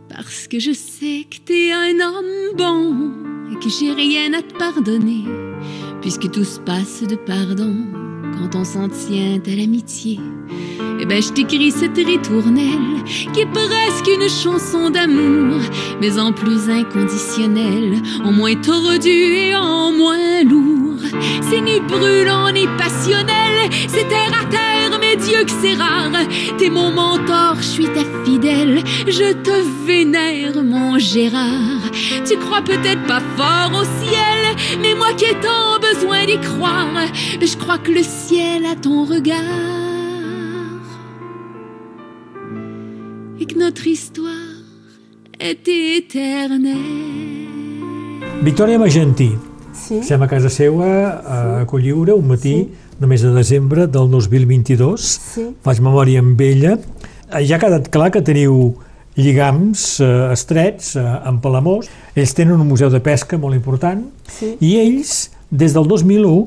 Parce 0.09 0.47
que 0.47 0.59
je 0.59 0.71
sais 0.71 1.25
que 1.29 1.37
t'es 1.45 1.71
un 1.71 1.99
homme 1.99 2.55
bon 2.57 3.36
que 3.55 3.69
j'ai 3.69 3.91
rien 3.91 4.33
à 4.33 4.41
te 4.41 4.53
pardonner, 4.57 5.23
puisque 6.01 6.29
tout 6.29 6.43
se 6.43 6.59
passe 6.59 7.03
de 7.03 7.15
pardon 7.15 7.75
quand 8.37 8.55
on 8.59 8.63
s'en 8.63 8.87
tient 8.89 9.39
à 9.45 9.55
l'amitié. 9.55 10.19
Eh 10.99 11.05
ben, 11.05 11.21
je 11.21 11.29
t'écris 11.29 11.71
cette 11.71 11.97
ritournelle 11.97 13.03
qui 13.33 13.41
est 13.41 13.51
presque 13.51 14.07
une 14.07 14.29
chanson 14.29 14.89
d'amour, 14.89 15.59
mais 16.01 16.19
en 16.19 16.31
plus 16.31 16.69
inconditionnelle, 16.69 18.01
en 18.23 18.31
moins 18.31 18.55
tordu 18.55 19.09
et 19.09 19.55
en 19.55 19.91
moins 19.91 20.43
lourd. 20.43 20.99
C'est 21.49 21.61
ni 21.61 21.79
brûlant 21.79 22.51
ni 22.51 22.65
passionnel, 22.77 23.69
c'est 23.87 24.07
terre 24.07 24.41
à 24.41 24.45
terre, 24.45 24.99
mais 24.99 25.15
Dieu 25.15 25.43
que 25.45 25.51
c'est 25.61 25.75
rare. 25.75 26.11
T'es 26.57 26.69
mon 26.69 26.91
mentor, 26.91 27.55
je 27.57 27.67
suis 27.67 27.85
ta 27.85 28.03
fidèle, 28.25 28.83
je 29.07 29.33
te 29.33 29.85
vénère, 29.85 30.36
Gérard. 31.13 31.91
Tu 32.27 32.37
crois 32.37 32.61
peut-être 32.61 33.05
pas 33.07 33.21
fort 33.37 33.71
au 33.81 33.85
ciel, 34.03 34.39
mais 34.81 34.93
moi 34.93 35.13
qui 35.15 35.25
ai 35.25 35.35
tant 35.39 35.79
besoin 35.79 36.25
d'y 36.25 36.37
croire, 36.39 37.07
je 37.39 37.55
crois 37.55 37.77
que 37.77 37.91
le 37.91 38.03
ciel 38.03 38.65
a 38.65 38.75
ton 38.75 39.05
regard. 39.05 39.37
Et 43.39 43.45
que 43.45 43.57
notre 43.57 43.87
histoire 43.87 44.57
est 45.39 45.65
éternelle. 45.67 46.75
Victòria 48.43 48.77
Magentí, 48.77 49.31
sí. 49.73 49.99
estem 50.01 50.21
a 50.21 50.27
casa 50.27 50.49
seva 50.49 50.89
a 51.23 51.65
Colliure 51.65 52.13
un 52.17 52.27
matí 52.27 52.55
sí. 52.65 52.69
de 52.99 53.07
mes 53.07 53.21
de 53.21 53.31
desembre 53.33 53.87
del 53.87 54.09
2022. 54.11 54.97
Sí. 54.99 55.47
Faig 55.63 55.79
memòria 55.79 56.19
amb 56.19 56.41
ella. 56.41 56.75
Ja 57.31 57.55
ha 57.55 57.63
quedat 57.63 57.89
clar 57.93 58.11
que 58.11 58.21
teniu 58.21 58.75
lligams 59.17 59.99
eh, 59.99 60.11
estrets 60.31 60.93
eh, 60.95 61.03
amb 61.03 61.41
Palamós. 61.43 61.89
Ells 62.15 62.35
tenen 62.37 62.59
un 62.61 62.69
museu 62.69 62.91
de 62.93 63.01
pesca 63.03 63.39
molt 63.41 63.57
important 63.57 64.05
sí. 64.29 64.53
i 64.61 64.77
ells, 64.81 65.31
des 65.49 65.73
del 65.75 65.89
2001, 65.89 66.45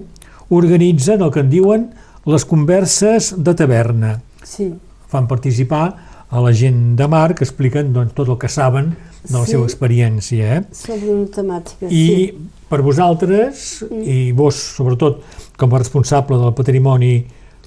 organitzen 0.50 1.22
el 1.22 1.32
que 1.34 1.42
en 1.44 1.50
diuen 1.50 1.90
les 2.30 2.46
converses 2.46 3.32
de 3.38 3.54
taverna. 3.56 4.16
Sí. 4.44 4.70
Fan 5.10 5.26
participar 5.30 5.84
a 6.30 6.40
la 6.42 6.52
gent 6.54 6.94
de 6.98 7.06
mar 7.10 7.34
que 7.34 7.44
expliquen 7.46 7.92
doncs, 7.94 8.14
tot 8.14 8.28
el 8.30 8.38
que 8.38 8.48
saben 8.48 8.92
de 9.24 9.34
la 9.34 9.44
sí. 9.44 9.56
seva 9.56 9.66
experiència. 9.66 10.56
Eh? 10.56 10.62
Sobre 10.76 11.10
una 11.10 11.28
temàtica, 11.34 11.90
I 11.90 12.04
sí. 12.06 12.48
per 12.70 12.80
vosaltres, 12.86 13.82
mm. 13.88 14.02
i 14.06 14.18
vos 14.36 14.58
sobretot 14.78 15.24
com 15.58 15.74
a 15.74 15.82
responsable 15.82 16.38
del 16.40 16.54
patrimoni 16.56 17.14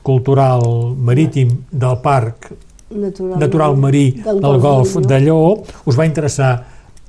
cultural 0.03 0.63
marítim 1.00 1.51
del 1.72 2.00
parc 2.03 2.51
natural, 2.95 3.39
natural 3.39 3.77
marí 3.77 4.12
del, 4.12 4.41
del 4.41 4.59
Golf 4.63 4.95
de 5.01 5.19
Lleó, 5.19 5.63
us 5.85 6.00
va 6.00 6.05
interessar 6.05 6.53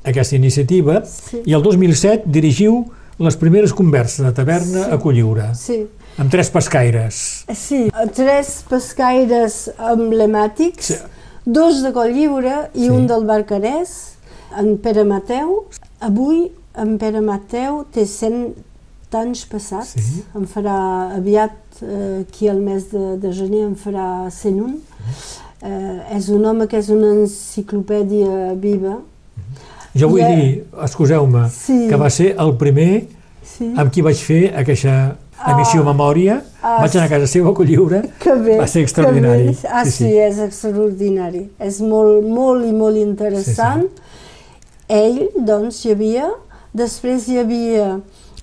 aquesta 0.05 0.37
iniciativa 0.37 1.01
sí. 1.09 1.41
i 1.49 1.57
el 1.57 1.65
2007 1.65 2.31
dirigiu 2.31 2.85
les 3.19 3.37
primeres 3.39 3.73
converses 3.73 4.25
de 4.27 4.33
taverna 4.35 4.85
sí. 4.85 4.91
a 4.93 4.99
Colliure. 5.01 5.49
Sí. 5.59 5.85
Amb 6.19 6.31
tres 6.31 6.51
pescaires. 6.55 7.45
Sí, 7.59 7.87
tres 8.15 8.57
pescaires 8.71 9.59
emblemàtics, 9.79 10.91
sí. 10.93 10.99
dos 11.47 11.83
de 11.83 11.95
Colliure 11.95 12.69
i 12.75 12.87
sí. 12.87 12.91
un 12.91 13.09
del 13.11 13.27
Barcarès, 13.27 14.15
en 14.59 14.77
Pere 14.83 15.07
Mateu. 15.07 15.65
Avui 16.05 16.49
en 16.79 16.99
Pere 16.99 17.23
Mateu 17.25 17.83
té 17.95 18.07
100 18.07 18.55
anys 19.15 19.45
passats, 19.47 19.95
sí. 19.95 20.25
en 20.35 20.47
farà 20.51 20.77
aviat, 21.15 21.55
eh, 21.87 22.25
aquí 22.25 22.49
al 22.51 22.59
mes 22.59 22.89
de, 22.91 23.15
de 23.23 23.31
gener, 23.35 23.63
en 23.69 23.77
farà 23.79 24.27
101. 24.27 24.75
Mm 24.75 25.44
eh, 25.65 26.17
és 26.19 26.29
un 26.33 26.45
home 26.47 26.69
que 26.71 26.79
és 26.79 26.91
una 26.93 27.11
enciclopèdia 27.17 28.53
viva. 28.61 28.99
Jo 29.95 30.11
vull 30.11 30.25
I, 30.25 30.31
dir, 30.31 30.47
excuseu-me, 30.85 31.49
sí, 31.55 31.85
que 31.91 31.99
va 31.99 32.11
ser 32.11 32.33
el 32.43 32.57
primer 32.61 33.05
sí. 33.47 33.71
amb 33.79 33.93
qui 33.95 34.03
vaig 34.03 34.19
fer 34.19 34.43
aquesta 34.59 34.97
emissió 35.45 35.83
ah, 35.83 35.87
memòria, 35.91 36.39
ah, 36.63 36.79
vaig 36.83 36.97
anar 36.97 37.07
a 37.07 37.13
casa 37.13 37.29
seva 37.31 37.53
a 37.53 37.57
Colliure, 37.57 38.01
que 38.23 38.35
bé, 38.41 38.59
va 38.61 38.67
ser 38.71 38.85
extraordinari. 38.87 39.53
Bé. 39.53 39.71
Ah, 39.71 39.85
sí, 39.85 39.93
sí, 39.93 40.09
sí, 40.09 40.13
és 40.25 40.41
extraordinari. 40.43 41.47
És 41.63 41.81
molt, 41.85 42.27
molt 42.27 42.67
i 42.67 42.73
molt 42.75 42.99
interessant. 43.01 43.87
Sí, 43.87 44.03
sí. 44.03 44.91
Ell, 44.95 45.21
doncs, 45.47 45.81
hi 45.85 45.95
havia, 45.95 46.29
després 46.77 47.29
hi 47.31 47.39
havia 47.41 47.87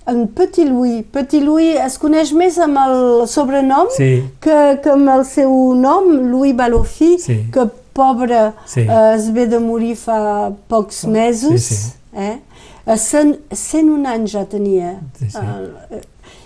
en 0.07 0.25
Petit 0.27 0.65
Louis. 0.65 1.03
Petit 1.03 1.43
Louis 1.43 1.77
es 1.81 1.97
coneix 2.01 2.33
més 2.37 2.57
amb 2.61 2.79
el 2.81 2.95
sobrenom 3.29 3.91
sí. 3.95 4.11
que, 4.43 4.57
que 4.83 4.93
amb 4.93 5.11
el 5.13 5.25
seu 5.29 5.51
nom, 5.77 6.09
Louis 6.31 6.55
Balofi, 6.57 7.15
sí. 7.21 7.37
que 7.53 7.67
pobre 7.93 8.51
sí. 8.65 8.85
eh, 8.85 9.15
es 9.15 9.29
ve 9.33 9.47
de 9.51 9.59
morir 9.59 9.95
fa 9.99 10.51
pocs 10.71 11.05
mesos. 11.05 11.67
Sí, 11.67 11.75
sí. 11.75 11.91
Eh? 12.13 12.37
A 12.85 12.97
100, 12.97 13.37
101 13.53 14.09
anys 14.09 14.33
ja 14.33 14.45
tenia. 14.49 14.95
Sí, 15.19 15.29
sí. 15.31 15.43
Eh, 15.91 16.01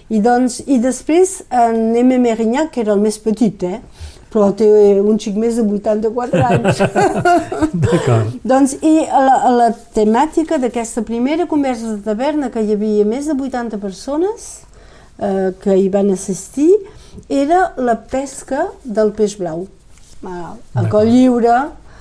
i, 0.09 0.19
doncs, 0.21 0.59
I 0.69 0.77
després 0.83 1.39
en 1.49 1.95
M. 1.97 2.19
Merignac, 2.21 2.69
que 2.75 2.83
era 2.83 2.93
el 2.93 3.01
més 3.01 3.17
petit, 3.21 3.63
eh? 3.65 3.79
Però 4.33 4.49
té 4.57 4.67
un 4.99 5.17
xic 5.21 5.37
més 5.39 5.59
de 5.59 5.63
84 5.63 6.41
anys. 6.49 6.81
D'acord. 7.85 8.33
doncs, 8.43 8.75
i 8.83 8.97
la, 9.07 9.37
la 9.55 9.69
temàtica 9.95 10.59
d'aquesta 10.61 11.05
primera 11.07 11.47
conversa 11.47 11.93
de 11.93 12.01
taverna, 12.03 12.51
que 12.51 12.63
hi 12.63 12.75
havia 12.75 13.05
més 13.07 13.29
de 13.29 13.37
80 13.37 13.79
persones 13.83 14.49
eh, 15.19 15.53
que 15.61 15.77
hi 15.79 15.87
van 15.93 16.11
assistir, 16.15 16.71
era 17.31 17.69
la 17.77 17.95
pesca 17.95 18.67
del 18.83 19.13
peix 19.15 19.37
blau. 19.39 19.65
A 20.25 20.87
Coll 20.89 21.11
Lliure 21.11 21.57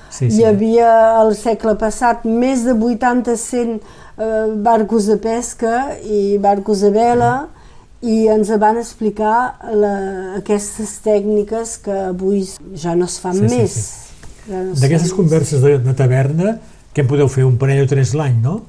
sí, 0.09 0.25
sí. 0.25 0.39
hi 0.39 0.45
havia 0.49 0.89
al 1.21 1.35
segle 1.37 1.75
passat 1.79 2.25
més 2.25 2.65
de 2.65 2.73
80-100 2.73 3.75
eh, 3.75 4.47
barcos 4.65 5.07
de 5.11 5.19
pesca 5.21 5.91
i 6.03 6.39
barcos 6.41 6.81
de 6.83 6.91
vela, 6.95 7.35
mm 7.45 7.54
i 8.03 8.25
ens 8.31 8.51
van 8.61 8.77
explicar 8.81 9.35
la, 9.71 9.95
aquestes 10.41 10.97
tècniques 11.05 11.77
que 11.85 11.95
avui 12.11 12.43
ja 12.75 12.95
no 12.95 13.07
es 13.09 13.17
fan 13.21 13.39
sí, 13.39 13.49
més. 13.49 13.73
Sí, 13.73 13.81
sí. 13.81 14.41
Ja 14.45 14.61
no 14.61 14.77
D'aquestes 14.77 15.13
converses 15.15 15.63
de, 15.63 15.77
de 15.81 15.93
taverna, 15.97 16.57
que 16.93 17.03
en 17.03 17.09
podeu 17.09 17.29
fer 17.31 17.45
un 17.47 17.57
parell 17.61 17.83
o 17.85 17.89
tres 17.89 18.13
l'any, 18.15 18.37
no? 18.43 18.61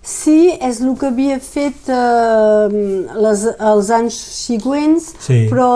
Sí, 0.00 0.48
és 0.56 0.80
el 0.80 0.94
que 0.96 1.10
havia 1.10 1.36
fet 1.44 1.90
eh, 1.92 2.68
les, 3.20 3.42
els 3.52 3.90
anys 3.92 4.16
següents, 4.16 5.10
sí. 5.20 5.42
però 5.50 5.72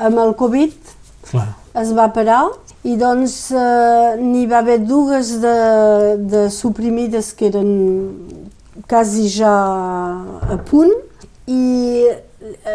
amb 0.00 0.22
el 0.22 0.32
Covid 0.38 0.94
Clar. 1.28 1.50
es 1.82 1.92
va 1.96 2.08
parar 2.14 2.46
i 2.88 2.94
doncs 2.96 3.34
eh, 3.52 4.16
n'hi 4.22 4.46
va 4.48 4.62
haver 4.62 4.78
dues 4.86 5.34
de, 5.42 5.56
de 6.32 6.46
suprimides 6.54 7.34
que 7.36 7.50
eren 7.50 7.74
quasi 8.88 9.26
ja 9.34 9.52
a 10.46 10.56
punt 10.70 10.94
i 11.46 12.06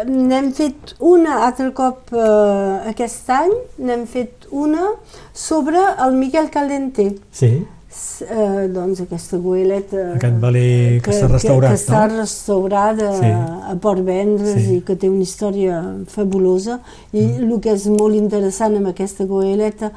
n'hem 0.08 0.50
fet 0.56 0.94
una 0.98 1.42
altre 1.46 1.70
cop 1.76 2.12
eh, 2.14 2.90
aquest 2.92 3.30
any, 3.32 3.52
n'hem 3.78 4.06
fet 4.10 4.48
una 4.50 4.90
sobre 5.34 5.82
el 6.06 6.18
Miquel 6.18 6.50
Caldenter. 6.50 7.12
Sí. 7.32 7.54
Eh, 7.92 8.68
doncs 8.72 9.02
aquesta 9.02 9.36
goeleta 9.36 10.14
aquest 10.14 10.38
balí 10.40 11.00
que, 11.02 11.10
que 11.10 11.12
s'ha 11.12 11.26
restaurat 11.28 11.74
que, 11.74 11.76
que 11.76 11.82
està 11.82 12.06
no? 12.08 12.22
restaurada 12.22 13.10
sí. 13.18 13.28
a 13.68 13.74
Port 13.84 14.00
Vendres 14.06 14.54
sí. 14.56 14.78
i 14.78 14.84
que 14.86 14.96
té 14.96 15.10
una 15.12 15.26
història 15.26 15.82
fabulosa 16.08 16.78
i 17.12 17.20
mm. 17.20 17.42
el 17.44 17.60
que 17.60 17.74
és 17.76 17.84
molt 17.92 18.16
interessant 18.16 18.78
amb 18.78 18.88
aquesta 18.94 19.28
goeleta 19.28 19.90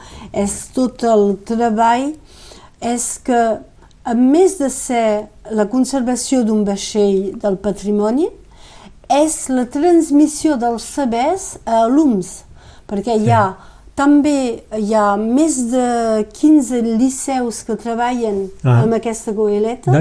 és 0.44 0.58
tot 0.76 1.08
el 1.08 1.38
treball 1.48 2.10
és 2.84 3.08
que 3.24 3.42
a 4.06 4.14
més 4.20 4.60
de 4.60 4.68
ser 4.76 5.08
la 5.56 5.70
conservació 5.72 6.44
d'un 6.44 6.68
vaixell 6.68 7.32
del 7.40 7.56
patrimoni 7.64 8.28
és 9.12 9.38
la 9.54 9.66
transmissió 9.70 10.58
dels 10.62 10.84
sabers 10.96 11.56
a 11.66 11.84
alumnes, 11.86 12.44
perquè 12.90 13.18
hi 13.22 13.32
ha 13.32 13.46
també 13.96 14.64
hi 14.76 14.92
ha 14.94 15.16
més 15.16 15.58
de 15.72 16.26
15 16.36 16.82
liceus 17.00 17.64
que 17.64 17.78
treballen 17.80 18.50
ah. 18.64 18.82
amb 18.82 18.98
aquesta 18.98 19.32
goeleta. 19.32 19.94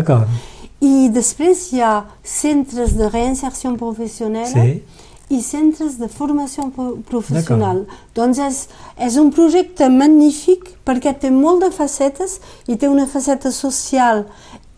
I 0.83 1.09
després 1.15 1.69
hi 1.73 1.81
ha 1.81 1.95
centres 2.27 2.97
de 2.99 3.09
reinserció 3.09 3.71
professional 3.79 4.51
sí. 4.51 4.83
i 5.31 5.39
centres 5.41 5.95
de 6.01 6.11
formació 6.11 6.67
professional. 7.09 7.85
Doncs 8.19 8.43
és, 8.43 8.59
és 8.99 9.17
un 9.23 9.31
projecte 9.33 9.89
magnífic 9.89 10.75
perquè 10.85 11.15
té 11.15 11.31
molt 11.33 11.63
de 11.65 11.71
facetes 11.73 12.41
i 12.67 12.77
té 12.77 12.91
una 12.91 13.07
faceta 13.09 13.55
social 13.55 14.27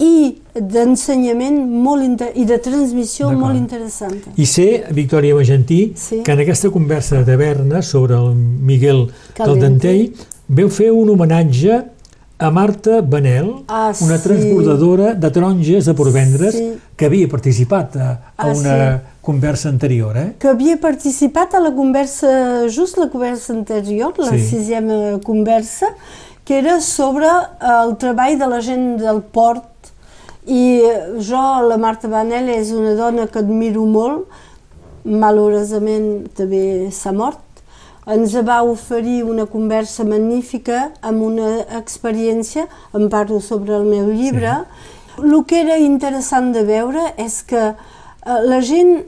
i 0.02 0.36
d'ensenyament 0.52 1.58
molt 1.84 2.22
i 2.36 2.44
de 2.48 2.58
transmissió 2.60 3.30
molt 3.32 3.56
interessant. 3.56 4.16
I 4.36 4.46
sé, 4.48 4.68
Victòria 4.96 5.36
Magentí, 5.36 5.80
sí. 5.96 6.20
que 6.24 6.32
en 6.32 6.44
aquesta 6.44 6.70
conversa 6.72 7.20
de 7.20 7.24
taverna 7.28 7.82
sobre 7.82 8.16
el 8.16 8.34
Miguel 8.36 9.06
del 9.38 9.60
Dantell 9.60 10.10
veu 10.48 10.68
fer 10.72 10.92
un 10.92 11.12
homenatge 11.14 11.82
a 12.38 12.50
Marta 12.50 13.00
Benel, 13.00 13.64
ah, 13.68 13.92
una 14.04 14.18
sí. 14.18 14.22
transbordadora 14.22 15.14
de 15.14 15.30
taronges 15.30 15.86
de 15.86 15.94
Porvendres 15.94 16.54
sí. 16.54 16.66
que 16.96 17.06
havia 17.08 17.28
participat 17.28 17.96
a, 17.96 18.10
a 18.36 18.50
ah, 18.50 18.52
una 18.52 18.76
sí. 18.98 19.16
conversa 19.22 19.70
anterior. 19.70 20.16
Eh? 20.16 20.26
Que 20.38 20.52
havia 20.52 20.76
participat 20.80 21.56
a 21.56 21.62
la 21.64 21.72
conversa, 21.72 22.68
just 22.68 23.00
la 23.00 23.08
conversa 23.08 23.54
anterior, 23.56 24.12
la 24.18 24.36
sí. 24.36 24.44
sisena 24.50 25.18
conversa, 25.24 25.94
que 26.44 26.58
era 26.58 26.80
sobre 26.80 27.26
el 27.26 27.96
treball 27.96 28.36
de 28.38 28.46
la 28.46 28.60
gent 28.60 29.00
del 29.00 29.22
port 29.22 29.64
i 30.46 30.82
jo, 31.18 31.42
la 31.66 31.76
Marta 31.76 32.08
Vanel, 32.08 32.48
és 32.54 32.70
una 32.70 32.94
dona 32.94 33.26
que 33.26 33.40
admiro 33.42 33.82
molt, 33.90 34.28
malauradament 35.06 36.26
també 36.38 36.90
s'ha 36.94 37.12
mort. 37.14 37.42
Ens 38.06 38.36
va 38.46 38.60
oferir 38.62 39.24
una 39.26 39.48
conversa 39.50 40.04
magnífica 40.06 40.92
amb 41.02 41.24
una 41.26 41.48
experiència, 41.78 42.68
em 42.94 43.08
parlo 43.10 43.40
sobre 43.42 43.74
el 43.74 43.88
meu 43.90 44.12
llibre. 44.14 44.60
Sí. 45.16 45.24
El 45.26 45.34
que 45.48 45.62
era 45.64 45.78
interessant 45.82 46.52
de 46.54 46.62
veure 46.68 47.08
és 47.18 47.40
que 47.42 47.62
eh, 47.72 48.40
la 48.46 48.60
gent 48.62 49.00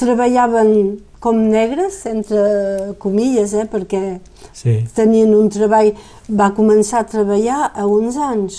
treballaven 0.00 1.02
com 1.20 1.36
negres, 1.36 2.04
entre 2.08 2.94
comilles, 3.02 3.52
eh, 3.52 3.66
perquè 3.68 4.02
sí. 4.52 4.80
tenien 4.96 5.34
un 5.36 5.52
treball... 5.52 5.92
Va 6.26 6.48
començar 6.56 7.04
a 7.04 7.06
treballar 7.06 7.68
a 7.70 7.84
uns 7.86 8.16
anys 8.18 8.56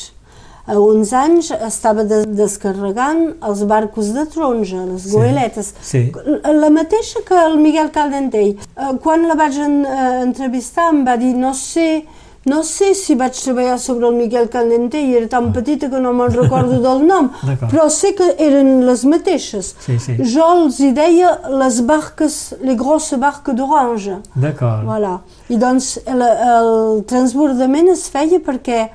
a 0.68 0.78
uns 0.80 1.14
anys 1.16 1.52
estava 1.56 2.04
des 2.04 2.28
descarregant 2.28 3.24
els 3.48 3.64
barcos 3.70 4.12
de 4.16 4.26
taronja, 4.28 4.84
les 4.90 5.08
sí, 5.08 5.16
goeletes, 5.16 5.74
sí. 5.82 6.04
la 6.44 6.70
mateixa 6.70 7.24
que 7.28 7.40
el 7.48 7.58
Miguel 7.62 7.92
Caldentell. 7.96 8.56
Eh, 8.58 8.94
quan 9.04 9.28
la 9.30 9.40
vaig 9.40 9.58
en, 9.64 9.84
eh, 9.86 10.22
entrevistar 10.28 10.92
em 10.92 11.06
va 11.08 11.18
dir 11.18 11.34
no 11.36 11.54
sé 11.56 12.06
no 12.48 12.62
sé 12.64 12.94
si 12.96 13.16
vaig 13.20 13.36
treballar 13.36 13.78
sobre 13.80 14.08
el 14.08 14.16
Miguel 14.16 14.48
Caldentell, 14.48 15.10
era 15.20 15.28
tan 15.28 15.50
ah. 15.50 15.54
petita 15.54 15.90
que 15.92 16.00
no 16.00 16.14
me'n 16.16 16.32
recordo 16.32 16.80
del 16.80 17.04
nom, 17.04 17.28
però 17.72 17.90
sé 17.92 18.14
que 18.16 18.30
eren 18.40 18.86
les 18.88 19.04
mateixes. 19.04 19.74
Sí, 19.84 19.98
sí. 20.00 20.16
Jo 20.24 20.48
els 20.54 20.80
hi 20.80 20.94
deia 20.96 21.34
les 21.60 21.82
barques, 21.90 22.38
les 22.64 22.80
grosses 22.80 23.20
barques 23.20 23.58
d'orange. 23.58 24.22
D'acord. 24.36 24.88
Voilà. 24.88 25.18
I 25.52 25.60
doncs 25.60 25.98
el, 26.06 26.24
el 26.24 26.72
transbordament 27.12 27.92
es 27.92 28.08
feia 28.14 28.40
perquè 28.40 28.88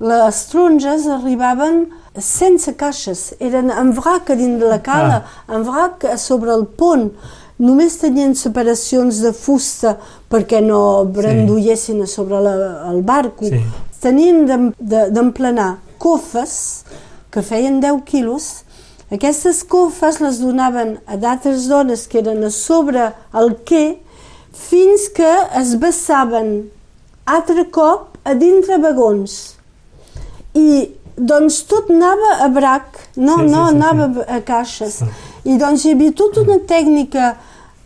les 0.00 0.46
taronges 0.48 1.06
arribaven 1.12 1.84
sense 2.16 2.72
caixes, 2.80 3.34
eren 3.38 3.68
en 3.70 3.92
vrac 3.92 4.30
a 4.32 4.36
dins 4.38 4.56
de 4.60 4.68
la 4.68 4.80
cala, 4.82 5.20
ah. 5.20 5.54
en 5.54 5.66
vrac 5.66 6.06
sobre 6.18 6.54
el 6.56 6.64
pont. 6.66 7.10
Només 7.60 7.98
tenien 8.00 8.32
separacions 8.34 9.20
de 9.20 9.34
fusta 9.36 9.98
perquè 10.32 10.62
no 10.64 11.04
brandullessin 11.04 12.00
sí. 12.06 12.14
sobre 12.14 12.40
la, 12.40 12.54
el 12.88 13.02
barco. 13.04 13.50
Sí. 13.52 13.60
Tenien 14.00 14.72
d'emplenar 14.80 15.70
de, 15.76 15.98
cofes 16.00 16.56
que 17.30 17.44
feien 17.44 17.82
10 17.84 18.00
quilos. 18.08 18.48
Aquestes 19.12 19.60
cofes 19.68 20.22
les 20.24 20.40
donaven 20.40 20.96
a 21.04 21.20
d'altres 21.20 21.68
dones 21.68 22.06
que 22.08 22.22
eren 22.24 22.46
a 22.48 22.50
sobre 22.54 23.10
el 23.36 23.52
quai 23.68 23.98
fins 24.56 25.10
que 25.12 25.30
es 25.60 25.76
vessaven 25.82 26.70
altre 27.28 27.68
cop 27.74 28.16
a 28.24 28.32
dintre 28.38 28.80
vagons 28.80 29.59
i 30.54 30.88
doncs 31.20 31.62
tot 31.68 31.90
anava 31.92 32.38
a 32.44 32.48
brac, 32.48 32.98
no, 33.16 33.38
sí, 33.38 33.50
no 33.50 33.66
sí, 33.66 33.70
sí, 33.70 33.76
anava 33.76 34.08
sí. 34.14 34.26
a 34.26 34.40
caixes. 34.46 34.98
Sí. 35.02 35.10
I 35.50 35.56
doncs 35.60 35.84
hi 35.84 35.94
havia 35.94 36.12
tota 36.16 36.42
una 36.44 36.58
tècnica 36.68 37.30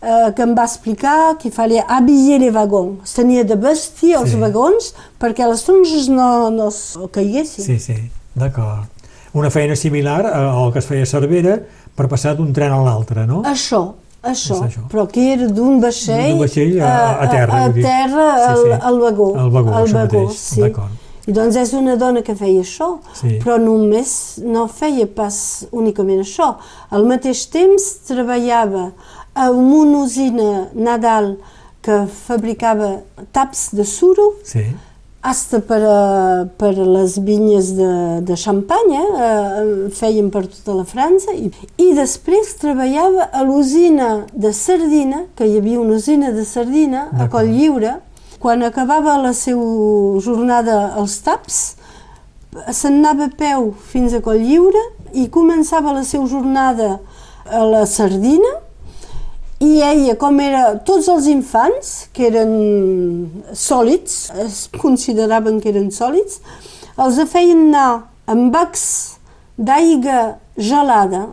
eh, 0.01 0.31
que 0.35 0.43
em 0.43 0.55
va 0.57 0.65
explicar 0.67 1.35
que 1.41 1.51
falia 1.51 1.85
habiller 1.97 2.39
les 2.43 2.53
vagons. 2.55 3.03
Es 3.03 3.15
tenia 3.17 3.43
de 3.43 3.57
vestir 3.59 4.15
els 4.19 4.33
sí. 4.33 4.39
vagons 4.41 4.93
perquè 5.21 5.47
les 5.49 5.63
taronges 5.67 6.09
no, 6.11 6.49
no 6.53 6.69
caiguessin. 7.11 7.67
Sí, 7.67 7.79
sí, 7.79 7.97
d'acord. 8.35 8.91
Una 9.35 9.51
feina 9.51 9.75
similar 9.75 10.21
al 10.31 10.71
que 10.71 10.79
es 10.79 10.87
feia 10.87 11.03
a 11.03 11.09
Cervera 11.09 11.59
per 11.95 12.07
passar 12.11 12.35
d'un 12.37 12.53
tren 12.55 12.71
a 12.71 12.79
l'altre, 12.83 13.25
no? 13.27 13.41
Això, 13.47 13.81
això, 14.23 14.61
això, 14.63 14.85
però 14.91 15.03
que 15.11 15.25
era 15.33 15.49
d'un 15.51 15.81
vaixell, 15.83 16.37
vaixell 16.39 16.77
a, 16.79 16.91
a 17.19 17.27
terra, 17.31 17.65
a, 17.65 17.65
a 17.67 17.73
terra 17.75 18.29
sí, 18.37 18.61
sí. 18.61 18.69
Al, 18.77 18.85
al 18.91 19.01
vagó. 19.03 19.31
Al 19.35 19.51
vagó, 19.51 19.73
al 19.75 19.91
vagó, 19.91 20.23
mateix. 20.23 20.39
sí. 20.39 20.63
D'acord. 20.63 21.01
I 21.25 21.33
doncs 21.33 21.57
és 21.57 21.73
una 21.73 21.95
dona 21.97 22.21
que 22.21 22.35
feia 22.37 22.61
això, 22.61 22.99
sí. 23.17 23.39
però 23.41 23.57
només 23.61 24.37
no 24.45 24.67
feia 24.69 25.07
pas 25.09 25.37
únicament 25.73 26.21
això. 26.21 26.51
Al 26.93 27.07
mateix 27.09 27.47
temps 27.53 27.87
treballava 28.05 28.91
a 29.33 29.49
una 29.51 30.03
usina 30.05 30.67
Nadal 30.73 31.35
que 31.85 32.05
fabricava 32.09 32.99
taps 33.33 33.71
de 33.77 33.85
suro, 33.85 34.31
sí. 34.45 34.63
hasta 35.25 35.59
per 35.65 35.81
a, 35.85 35.99
per 36.57 36.71
a 36.77 36.87
les 36.95 37.17
vinyes 37.25 37.73
de, 37.77 37.91
de 38.25 38.37
xampanya, 38.37 39.03
eh, 39.27 39.67
feien 39.93 40.31
per 40.33 40.45
tota 40.49 40.77
la 40.79 40.85
França, 40.85 41.33
i, 41.33 41.51
i 41.81 41.91
després 41.97 42.55
treballava 42.61 43.29
a 43.29 43.43
l'usina 43.45 44.25
de 44.33 44.53
sardina, 44.53 45.25
que 45.37 45.49
hi 45.49 45.59
havia 45.59 45.81
una 45.81 45.97
usina 46.01 46.33
de 46.33 46.45
sardina 46.45 47.07
a 47.17 47.29
Coll 47.33 47.53
Lliure, 47.53 47.99
quan 48.45 48.61
acabava 48.61 49.15
la 49.17 49.31
seva 49.33 50.19
jornada 50.21 50.75
als 51.01 51.15
taps, 51.25 51.55
se'n 52.69 52.99
anava 52.99 53.25
a 53.25 53.33
peu 53.33 53.71
fins 53.89 54.13
a 54.13 54.19
Coll 54.21 54.43
Lliure 54.45 54.83
i 55.17 55.23
començava 55.33 55.95
la 55.95 56.03
seva 56.05 56.27
jornada 56.29 56.99
a 57.49 57.63
la 57.65 57.81
Sardina 57.89 58.51
i 59.65 59.81
ella, 59.81 60.13
com 60.21 60.37
era 60.45 60.75
tots 60.85 61.09
els 61.09 61.25
infants, 61.33 61.91
que 62.13 62.29
eren 62.29 62.53
sòlids, 63.49 64.29
es 64.45 64.61
consideraven 64.77 65.57
que 65.63 65.73
eren 65.73 65.89
sòlids, 65.89 66.37
els 67.01 67.17
feien 67.33 67.71
anar 67.71 67.89
amb 68.29 68.53
bacs 68.53 68.87
d'aigua 69.57 70.35
gelada 70.61 71.31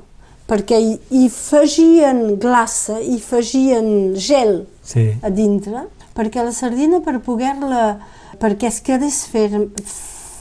perquè 0.48 0.80
hi 0.80 1.26
afegien 1.28 2.38
glaça, 2.40 3.02
hi 3.04 3.20
afegien 3.20 4.14
gel 4.16 4.62
sí. 4.80 5.10
a 5.20 5.28
dintre, 5.28 5.90
perquè 6.16 6.44
la 6.44 6.52
sardina 6.52 7.00
per 7.04 7.18
poder-la, 7.24 7.98
perquè 8.40 8.68
es 8.68 8.80
quedés 8.84 9.22
ferm, 9.30 9.68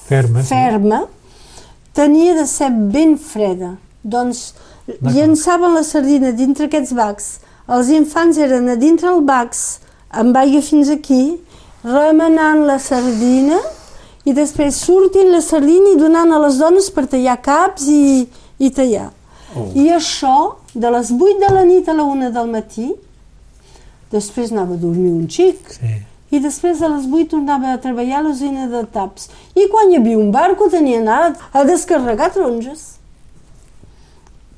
ferma, 0.07 0.43
ferma 0.47 1.03
sí. 1.05 1.63
tenia 1.97 2.35
de 2.37 2.47
ser 2.49 2.71
ben 2.71 3.17
freda. 3.19 3.75
Doncs 4.03 4.51
llançaven 5.01 5.75
la 5.77 5.83
sardina 5.85 6.31
dintre 6.35 6.67
aquests 6.67 6.93
bacs. 6.97 7.31
Els 7.71 7.91
infants 7.93 8.39
eren 8.41 8.71
a 8.71 8.75
dintre 8.75 9.11
el 9.11 9.21
bacs 9.23 9.79
amb 10.11 10.35
aigua 10.35 10.63
fins 10.65 10.89
aquí, 10.91 11.37
remenant 11.85 12.65
la 12.67 12.77
sardina 12.81 13.59
i 14.27 14.33
després 14.37 14.77
sortint 14.85 15.31
la 15.33 15.41
sardina 15.41 15.93
i 15.93 15.99
donant 15.99 16.33
a 16.33 16.39
les 16.43 16.59
dones 16.61 16.89
per 16.93 17.07
tallar 17.09 17.39
caps 17.41 17.87
i, 17.89 18.27
i 18.61 18.69
tallar. 18.73 19.09
Oh. 19.55 19.69
I 19.75 19.89
això, 19.95 20.35
de 20.73 20.91
les 20.93 21.11
8 21.11 21.39
de 21.41 21.53
la 21.53 21.63
nit 21.67 21.89
a 21.89 21.95
la 21.97 22.05
1 22.07 22.29
del 22.35 22.51
matí, 22.51 22.91
després 24.11 24.51
anava 24.51 24.77
a 24.77 24.81
dormir 24.81 25.11
un 25.11 25.27
xic, 25.31 25.75
sí. 25.77 25.97
i 26.31 26.41
després 26.43 26.81
a 26.81 26.91
les 26.93 27.07
8 27.09 27.31
tornava 27.35 27.73
a 27.73 27.81
treballar 27.81 28.21
a 28.21 28.25
l'usina 28.27 28.67
de 28.71 28.85
taps. 28.93 29.29
I 29.55 29.67
quan 29.71 29.91
hi 29.91 29.99
havia 29.99 30.19
un 30.19 30.31
barco 30.31 30.69
tenia 30.71 31.01
anat 31.01 31.39
a 31.51 31.65
descarregar 31.67 32.31
taronges. 32.35 32.91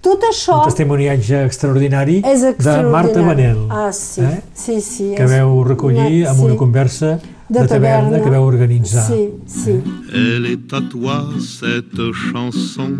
Tot 0.04 0.26
això... 0.28 0.58
Un 0.60 0.68
testimoniatge 0.68 1.46
extraordinari, 1.48 2.18
és 2.28 2.42
extraordinari. 2.50 2.90
de 2.90 2.92
Marta 2.92 3.22
Manel. 3.24 3.62
Ah, 3.72 3.92
sí, 3.96 4.20
eh? 4.20 4.42
sí, 4.54 4.82
sí. 4.84 5.14
Que 5.16 5.28
veu 5.32 5.62
recollir 5.64 6.26
amb 6.28 6.44
una 6.44 6.58
conversa 6.60 7.14
de, 7.54 7.60
de 7.60 7.68
taverna, 7.68 8.10
taverna 8.10 8.20
que 8.20 8.30
veu 8.30 8.38
organitzar. 8.38 9.06
Sí, 9.08 9.30
sí. 9.46 9.76
Elle 10.12 10.46
est 10.48 10.74
à 10.74 10.82
toi 10.82 11.30
cette 11.40 12.12
chanson, 12.12 12.92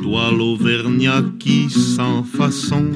toi 0.00 0.30
l'Auvergnat 0.30 1.24
qui 1.38 1.68
sans 1.68 2.22
façon 2.22 2.86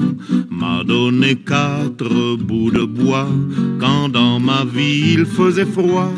m'a 0.49 0.83
donné 0.83 1.35
quatre 1.35 2.37
bouts 2.37 2.71
de 2.71 2.85
bois 2.85 3.27
quand 3.79 4.09
dans 4.09 4.39
ma 4.39 4.63
vie 4.63 5.13
il 5.15 5.25
faisait 5.25 5.65
froid. 5.65 6.11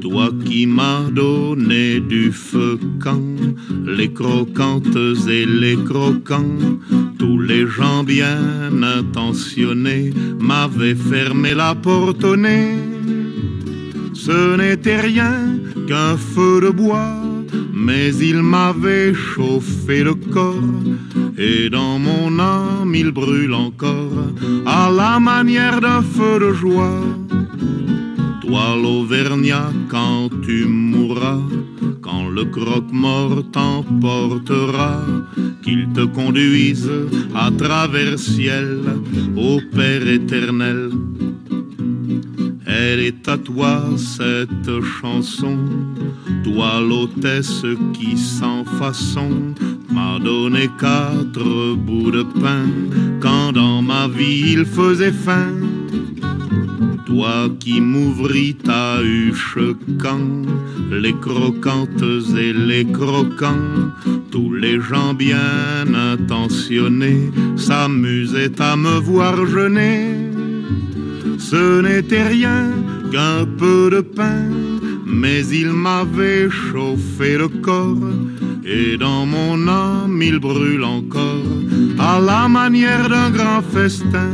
Toi 0.00 0.30
qui 0.44 0.66
m'as 0.66 1.10
donné 1.10 1.98
du 1.98 2.30
feu 2.30 2.78
quand 3.00 3.36
les 3.84 4.12
croquantes 4.12 4.96
et 5.28 5.44
les 5.44 5.76
croquants, 5.76 6.60
tous 7.18 7.40
les 7.40 7.66
gens 7.66 8.04
bien 8.04 8.38
intentionnés 8.98 10.10
m'avaient 10.38 10.94
fermé 10.94 11.52
la 11.54 11.74
porte 11.74 12.22
au 12.22 12.36
nez. 12.36 12.93
Ce 14.26 14.56
n'était 14.56 15.02
rien 15.02 15.36
qu'un 15.86 16.16
feu 16.16 16.58
de 16.62 16.70
bois, 16.70 17.20
mais 17.74 18.08
il 18.30 18.42
m'avait 18.42 19.12
chauffé 19.12 20.02
le 20.02 20.14
corps, 20.14 20.82
et 21.36 21.68
dans 21.68 21.98
mon 21.98 22.38
âme 22.38 22.94
il 22.94 23.10
brûle 23.10 23.52
encore, 23.52 24.32
à 24.64 24.90
la 24.90 25.20
manière 25.20 25.78
d'un 25.78 26.00
feu 26.00 26.38
de 26.40 26.54
joie. 26.54 27.02
Toi 28.40 28.66
l'Auvergnat, 28.82 29.70
quand 29.90 30.30
tu 30.40 30.64
mourras, 30.64 31.42
quand 32.00 32.26
le 32.30 32.46
croque-mort 32.46 33.42
t'emportera, 33.52 35.04
qu'il 35.62 35.88
te 35.92 36.04
conduise 36.06 36.90
à 37.34 37.50
travers 37.50 38.18
ciel 38.18 38.78
au 39.36 39.60
Père 39.76 40.08
éternel. 40.08 40.92
Elle 42.76 42.98
est 42.98 43.28
à 43.28 43.38
toi 43.38 43.84
cette 43.96 44.80
chanson, 45.00 45.56
toi 46.42 46.80
l'hôtesse 46.80 47.64
qui 47.92 48.16
sans 48.16 48.64
façon 48.64 49.30
m'a 49.92 50.18
donné 50.18 50.68
quatre 50.80 51.76
bouts 51.76 52.10
de 52.10 52.24
pain 52.24 52.66
quand 53.20 53.52
dans 53.52 53.80
ma 53.80 54.08
vie 54.08 54.54
il 54.54 54.64
faisait 54.64 55.12
faim. 55.12 55.54
Toi 57.06 57.48
qui 57.60 57.80
m'ouvris 57.80 58.56
ta 58.56 59.00
huche 59.00 59.58
quand 60.02 60.42
les 60.90 61.14
croquantes 61.14 62.02
et 62.36 62.52
les 62.52 62.84
croquants, 62.86 63.92
tous 64.32 64.52
les 64.52 64.80
gens 64.80 65.14
bien 65.14 65.94
intentionnés 66.12 67.30
s'amusaient 67.56 68.60
à 68.60 68.74
me 68.74 68.98
voir 68.98 69.46
jeûner. 69.46 70.23
Ce 71.50 71.82
n'était 71.82 72.26
rien 72.26 72.70
qu'un 73.12 73.44
peu 73.58 73.90
de 73.90 74.00
pain, 74.00 74.48
mais 75.04 75.46
il 75.48 75.72
m'avait 75.72 76.48
chauffé 76.48 77.36
le 77.36 77.48
corps, 77.48 78.08
et 78.64 78.96
dans 78.96 79.26
mon 79.26 79.68
âme 79.68 80.22
il 80.22 80.38
brûle 80.38 80.84
encore, 80.84 81.52
à 81.98 82.18
la 82.18 82.48
manière 82.48 83.10
d'un 83.10 83.30
grand 83.30 83.60
festin. 83.60 84.32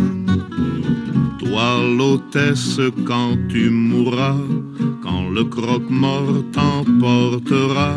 Toi 1.41 1.81
l'hôtesse 1.99 2.81
quand 3.05 3.37
tu 3.49 3.71
mourras, 3.71 4.47
quand 5.03 5.31
le 5.31 5.43
croque-mort 5.43 6.45
t'emportera, 6.53 7.95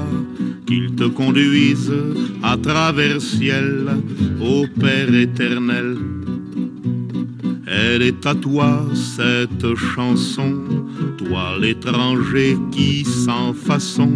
qu'il 0.65 0.95
te 0.95 1.03
conduise 1.03 1.93
à 2.41 2.57
travers 2.57 3.21
ciel 3.21 3.89
au 4.41 4.65
Père 4.81 5.13
éternel. 5.13 5.97
Elle 7.75 8.03
est 8.03 8.25
à 8.27 8.35
toi 8.35 8.85
cette 8.93 9.73
chanson, 9.75 10.53
toi 11.17 11.57
l'étranger 11.59 12.55
qui 12.71 13.03
sans 13.03 13.53
façon 13.53 14.11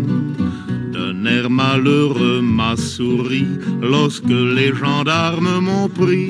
d'un 0.93 1.25
air 1.25 1.49
malheureux 1.49 2.41
m'a 2.41 2.75
souri 2.75 3.45
lorsque 3.81 4.29
les 4.57 4.73
gendarmes 4.75 5.59
m'ont 5.61 5.89
pris. 5.89 6.29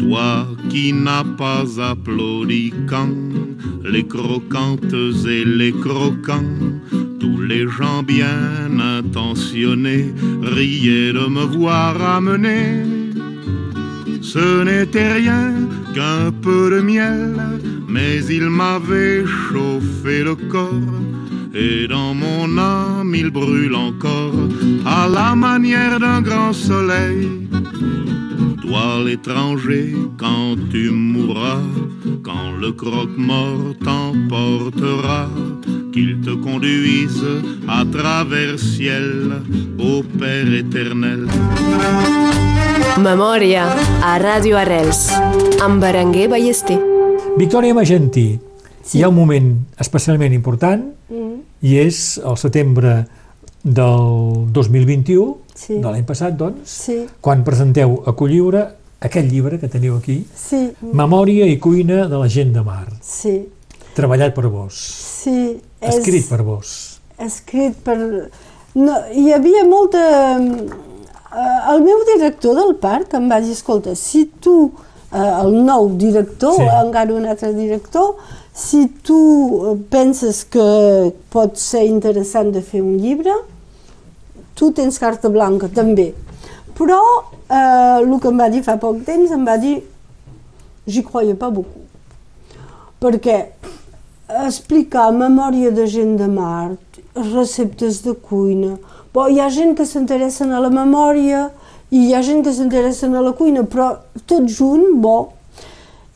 Toi 0.00 0.48
qui 0.68 0.92
n'as 0.92 1.24
pas 1.24 1.64
applaudi 1.80 2.72
quand 2.88 3.14
les 3.84 4.06
croquantes 4.06 4.94
et 5.28 5.44
les 5.44 5.72
croquants, 5.72 6.56
tous 7.20 7.40
les 7.40 7.68
gens 7.68 8.02
bien 8.02 8.80
intentionnés 8.98 10.12
riaient 10.42 11.12
de 11.12 11.26
me 11.28 11.44
voir 11.44 12.02
amener. 12.02 12.97
Ce 14.32 14.62
n'était 14.62 15.10
rien 15.10 15.54
qu'un 15.94 16.30
peu 16.30 16.68
de 16.70 16.80
miel, 16.82 17.34
mais 17.88 18.22
il 18.26 18.50
m'avait 18.50 19.24
chauffé 19.24 20.22
le 20.22 20.34
corps, 20.34 21.00
et 21.54 21.88
dans 21.88 22.12
mon 22.12 22.58
âme 22.58 23.14
il 23.14 23.30
brûle 23.30 23.74
encore, 23.74 24.34
à 24.84 25.08
la 25.08 25.34
manière 25.34 25.98
d'un 25.98 26.20
grand 26.20 26.52
soleil. 26.52 27.26
Toi 28.60 29.02
l'étranger, 29.06 29.96
quand 30.18 30.56
tu 30.70 30.90
mourras, 30.90 31.64
quand 32.22 32.52
le 32.60 32.72
croque-mort 32.72 33.72
t'emportera, 33.82 35.30
qu'il 35.90 36.20
te 36.20 36.34
conduise 36.34 37.24
à 37.66 37.82
travers 37.86 38.58
ciel 38.58 39.40
au 39.78 40.02
Père 40.02 40.52
éternel. 40.52 41.26
Memòria 42.96 43.66
a 44.00 44.14
Ràdio 44.22 44.56
Arrels 44.56 45.10
amb 45.60 45.82
Berenguer 45.82 46.28
Ballester. 46.32 46.78
Victòria 47.36 47.76
Magentí, 47.76 48.38
sí. 48.80 48.98
hi 48.98 49.02
ha 49.04 49.10
un 49.12 49.18
moment 49.18 49.50
especialment 49.76 50.32
important 50.32 50.86
mm. 51.12 51.34
i 51.68 51.76
és 51.82 52.00
el 52.24 52.38
setembre 52.40 52.94
del 53.62 54.48
2021, 54.56 55.36
sí. 55.52 55.76
de 55.76 55.84
l'any 55.84 56.06
passat, 56.08 56.32
doncs, 56.40 56.78
sí. 56.88 56.98
quan 57.20 57.44
presenteu 57.44 57.98
a 58.08 58.16
Colliure 58.16 58.64
aquest 59.04 59.28
llibre 59.30 59.60
que 59.60 59.68
teniu 59.68 59.98
aquí, 60.00 60.22
sí. 60.34 60.64
Memòria 60.80 61.46
i 61.46 61.58
cuina 61.60 62.06
de 62.08 62.18
la 62.18 62.30
gent 62.32 62.56
de 62.56 62.64
mar. 62.66 62.86
Sí. 63.04 63.36
Treballat 63.98 64.32
per 64.34 64.48
vos. 64.48 64.78
Sí. 65.22 65.58
Escrit 65.78 66.24
és... 66.24 66.30
per 66.30 66.40
vos. 66.46 66.72
Escrit 67.20 67.76
per... 67.84 67.98
No, 68.78 68.94
hi 69.10 69.32
havia 69.34 69.64
molta 69.66 70.00
el 71.32 71.82
meu 71.84 72.04
director 72.08 72.56
del 72.56 72.74
parc 72.80 73.14
em 73.18 73.28
va 73.28 73.40
dir, 73.44 73.52
escolta, 73.52 73.94
si 73.98 74.24
tu, 74.40 74.70
eh, 75.12 75.18
el 75.18 75.52
nou 75.66 75.90
director, 76.00 76.56
sí. 76.56 76.68
encara 76.80 77.14
un 77.14 77.26
altre 77.28 77.52
director, 77.56 78.14
si 78.54 78.86
tu 79.04 79.18
eh, 79.68 79.74
penses 79.90 80.42
que 80.48 80.68
pot 81.32 81.58
ser 81.60 81.84
interessant 81.86 82.50
de 82.54 82.62
fer 82.64 82.80
un 82.82 82.96
llibre, 83.02 83.34
tu 84.58 84.72
tens 84.74 84.98
carta 84.98 85.30
blanca 85.30 85.68
també. 85.68 86.10
Però 86.78 86.98
eh, 87.46 88.00
el 88.00 88.16
que 88.18 88.32
em 88.32 88.40
va 88.40 88.48
dir 88.50 88.64
fa 88.66 88.78
poc 88.80 89.04
temps 89.06 89.30
em 89.34 89.44
va 89.46 89.58
dir 89.60 89.78
j'y 90.88 91.04
croyais 91.04 91.36
pas 91.38 91.52
beaucoup. 91.52 91.84
Perquè 92.98 93.38
explicar 94.48 95.10
memòria 95.14 95.70
de 95.70 95.86
gent 95.86 96.16
de 96.18 96.26
mar, 96.28 96.76
receptes 97.14 98.02
de 98.02 98.14
cuina, 98.14 98.76
Bon, 99.14 99.30
hi 99.32 99.40
ha 99.40 99.48
gent 99.48 99.72
que 99.76 99.86
s'interessen 99.88 100.50
a 100.52 100.60
la 100.60 100.68
memòria 100.68 101.46
i 101.88 102.02
hi 102.04 102.14
ha 102.14 102.20
gent 102.24 102.42
que 102.44 102.52
s'interessa 102.52 103.08
a 103.08 103.22
la 103.24 103.32
cuina, 103.32 103.62
però 103.64 103.94
tot 104.28 104.44
junt, 104.52 104.98
bo. 105.00 105.32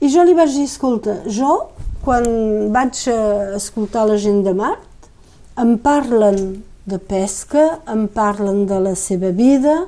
I 0.02 0.10
jo 0.12 0.24
li 0.26 0.34
vaig 0.36 0.52
dir, 0.52 0.66
escolta, 0.68 1.22
jo, 1.24 1.54
quan 2.04 2.26
vaig 2.74 2.98
escoltar 3.56 4.04
la 4.10 4.18
gent 4.20 4.42
de 4.44 4.52
Mart, 4.58 5.08
em 5.56 5.76
parlen 5.80 6.62
de 6.84 6.98
pesca, 6.98 7.78
em 7.88 8.04
parlen 8.12 8.66
de 8.68 8.80
la 8.82 8.94
seva 8.98 9.30
vida, 9.32 9.86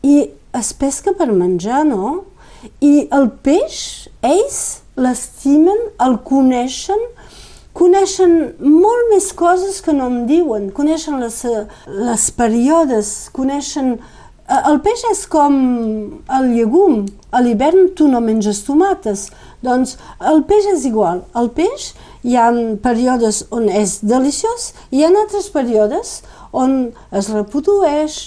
i 0.00 0.30
es 0.56 0.72
pesca 0.72 1.12
per 1.12 1.28
menjar, 1.28 1.82
no? 1.84 2.22
I 2.80 3.08
el 3.12 3.28
peix, 3.44 4.08
ells 4.24 4.80
l'estimen, 4.96 5.90
el 6.00 6.16
coneixen, 6.24 7.04
coneixen 7.76 8.54
molt 8.60 9.10
més 9.12 9.30
coses 9.36 9.80
que 9.84 9.94
no 9.96 10.08
em 10.10 10.24
diuen, 10.28 10.70
coneixen 10.74 11.20
les, 11.22 11.42
les 11.86 12.30
períodes, 12.36 13.30
coneixen... 13.36 13.98
Eh, 14.50 14.60
el 14.70 14.80
peix 14.84 15.04
és 15.12 15.22
com 15.30 15.54
el 16.38 16.50
llegum, 16.56 17.04
a 17.30 17.42
l'hivern 17.44 17.92
tu 17.94 18.08
no 18.10 18.22
menges 18.24 18.64
tomates, 18.66 19.28
doncs 19.62 19.96
el 20.32 20.42
peix 20.48 20.66
és 20.72 20.88
igual, 20.88 21.22
el 21.38 21.52
peix 21.54 21.92
hi 22.26 22.36
ha 22.36 22.50
períodes 22.82 23.44
on 23.54 23.70
és 23.70 24.00
deliciós 24.02 24.72
i 24.90 25.00
hi 25.00 25.06
ha 25.06 25.14
altres 25.14 25.48
períodes 25.54 26.20
on 26.50 26.90
es 27.14 27.30
reprodueix, 27.30 28.18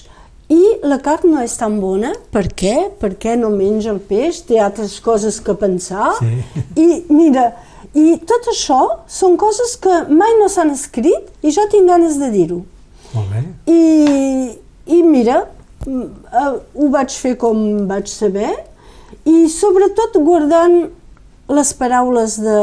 i 0.53 0.61
la 0.85 0.99
carn 1.03 1.31
no 1.33 1.41
és 1.43 1.55
tan 1.57 1.79
bona. 1.81 2.11
Per 2.33 2.45
què? 2.51 2.75
Perquè 2.99 3.35
no 3.39 3.51
menja 3.53 3.93
el 3.93 4.01
peix, 4.03 4.43
té 4.47 4.59
altres 4.61 4.97
coses 5.03 5.39
que 5.43 5.55
pensar. 5.57 6.11
Sí. 6.19 6.33
I 6.83 6.87
mira, 7.09 7.51
i 7.93 8.17
tot 8.25 8.47
això 8.49 8.79
són 9.07 9.37
coses 9.37 9.75
que 9.81 10.03
mai 10.09 10.33
no 10.39 10.49
s'han 10.49 10.73
escrit 10.73 11.45
i 11.45 11.53
jo 11.53 11.65
tinc 11.71 11.89
ganes 11.89 12.17
de 12.21 12.29
dir-ho. 12.33 12.63
Molt 13.13 13.29
bé. 13.29 13.43
I, 13.69 13.83
I 14.97 15.01
mira, 15.05 15.43
eh, 15.85 16.51
ho 16.73 16.89
vaig 16.93 17.13
fer 17.13 17.35
com 17.37 17.85
vaig 17.89 18.09
saber 18.09 18.49
i 19.29 19.45
sobretot 19.51 20.17
guardant 20.25 20.87
les 21.53 21.73
paraules 21.77 22.39
de, 22.41 22.59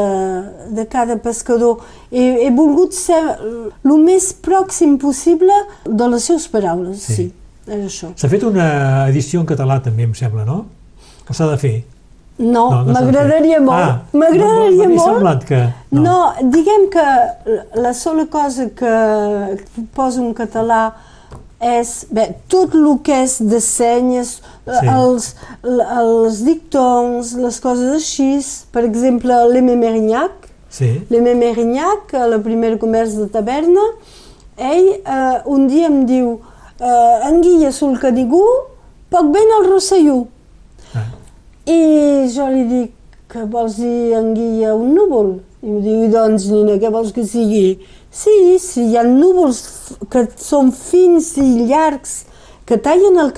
de 0.75 0.85
cada 0.89 1.15
pescador. 1.21 1.85
He, 2.11 2.47
he 2.47 2.49
volgut 2.51 2.95
ser 2.97 3.21
el 3.39 3.95
més 4.01 4.31
pròxim 4.33 4.97
possible 4.99 5.55
de 5.85 6.09
les 6.11 6.27
seves 6.27 6.49
paraules, 6.51 7.05
sí. 7.05 7.15
sí. 7.21 7.29
S'ha 7.71 8.27
fet 8.27 8.43
una 8.43 9.07
edició 9.07 9.39
en 9.39 9.47
català 9.47 9.77
també, 9.85 10.03
em 10.09 10.15
sembla, 10.17 10.43
no? 10.43 10.65
O 11.29 11.35
s'ha 11.37 11.47
de 11.47 11.59
fer? 11.61 11.75
No, 12.41 12.63
no, 12.71 12.83
no 12.87 12.93
m'agradaria 12.95 13.59
molt. 13.61 13.77
Ah, 13.77 14.17
m'agradaria 14.17 14.87
no, 14.89 14.95
molt. 14.97 15.45
que... 15.45 15.61
No. 15.93 16.01
no, 16.01 16.49
diguem 16.49 16.87
que 16.89 17.05
la 17.77 17.93
sola 17.93 18.25
cosa 18.25 18.69
que 18.73 18.93
poso 19.93 20.23
en 20.25 20.33
català 20.33 20.81
és 21.61 21.91
bé, 22.09 22.31
tot 22.49 22.73
el 22.73 22.87
que 23.05 23.19
és 23.21 23.35
de 23.45 23.59
senyes, 23.61 24.39
sí. 24.65 24.87
els, 24.89 25.27
els 25.61 26.41
dictons, 26.47 27.35
les 27.37 27.59
coses 27.61 27.93
així, 27.99 28.31
per 28.73 28.81
exemple, 28.87 29.37
l'Aimé 29.51 29.77
Merignac, 29.77 30.49
sí. 30.73 30.95
l'Aimé 31.13 31.35
Merignac, 31.37 32.15
a 32.17 32.25
la 32.31 32.41
primera 32.41 32.81
comerç 32.81 33.13
de 33.19 33.29
taverna, 33.29 33.85
ell 34.57 34.89
eh, 34.97 35.37
un 35.53 35.69
dia 35.69 35.93
em 35.93 36.01
diu 36.09 36.33
eh, 36.81 37.29
anguilla 37.29 37.69
sul 37.71 37.93
Canigú, 38.01 38.43
poc 39.13 39.29
ben 39.29 39.57
al 39.59 39.69
Rosselló. 39.69 40.23
I 41.69 41.79
jo 42.33 42.47
li 42.49 42.65
dic, 42.69 42.91
que 43.31 43.45
vols 43.47 43.77
dir 43.79 44.15
anguilla 44.17 44.73
un 44.75 44.93
núvol? 44.97 45.33
I 45.61 45.69
em 45.69 45.81
diu, 45.85 46.05
doncs, 46.11 46.47
nina, 46.51 46.77
què 46.81 46.89
vols 46.91 47.13
que 47.15 47.23
sigui? 47.27 47.79
Sí, 48.11 48.57
si 48.59 48.89
hi 48.89 48.97
ha 48.97 49.05
núvols 49.07 49.61
que 50.11 50.25
són 50.41 50.71
fins 50.75 51.35
i 51.39 51.67
llargs, 51.69 52.25
que 52.67 52.79
tallen 52.81 53.19
el 53.21 53.31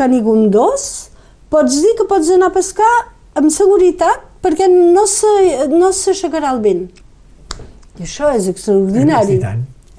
dos, 0.54 1.10
pots 1.54 1.82
dir 1.84 1.94
que 2.00 2.08
pots 2.10 2.32
anar 2.34 2.50
a 2.50 2.56
pescar 2.56 2.94
amb 3.38 3.52
seguretat 3.54 4.26
perquè 4.44 4.70
no 4.72 5.06
s'aixecarà 5.08 6.50
no 6.50 6.56
el 6.56 6.64
vent. 6.64 6.88
I 8.00 8.08
això 8.08 8.32
és 8.34 8.50
extraordinari. 8.50 9.40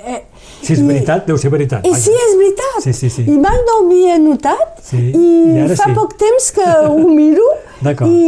Eh, 0.05 0.21
si 0.61 0.75
és 0.75 0.83
veritat, 0.85 1.25
deu 1.29 1.39
ser 1.41 1.51
veritat. 1.53 1.87
I 1.87 1.93
si 1.97 2.13
és 2.13 2.37
veritat. 2.41 2.79
Sí, 2.85 2.93
sí, 2.97 3.11
sí. 3.13 3.25
I 3.29 3.37
mai 3.41 3.57
no 3.67 3.79
ho 3.79 3.85
havia 3.87 4.19
notat. 4.21 4.79
Sí. 4.85 5.01
I, 5.11 5.27
I 5.65 5.69
fa 5.75 5.89
sí. 5.89 5.97
poc 5.97 6.17
temps 6.21 6.51
que 6.57 6.69
ho 6.89 7.09
miro. 7.21 7.47
I, 7.85 8.23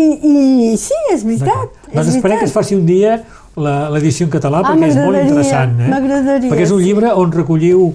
I 0.73 0.75
sí, 0.81 0.99
és 1.15 1.25
veritat. 1.27 1.73
És 1.91 1.95
doncs 2.01 2.15
esperem 2.17 2.41
que 2.41 2.49
es 2.49 2.57
faci 2.57 2.77
un 2.79 2.85
dia 2.89 3.21
l'edició 3.57 4.27
en 4.27 4.33
català 4.35 4.61
ah, 4.61 4.69
perquè 4.69 4.91
és 4.91 4.99
molt 5.01 5.23
interessant. 5.23 5.79
Eh? 5.81 5.89
M'agradaria. 5.93 6.51
Perquè 6.51 6.67
és 6.67 6.75
un 6.77 6.83
llibre 6.85 7.15
on 7.17 7.33
recolliu 7.33 7.89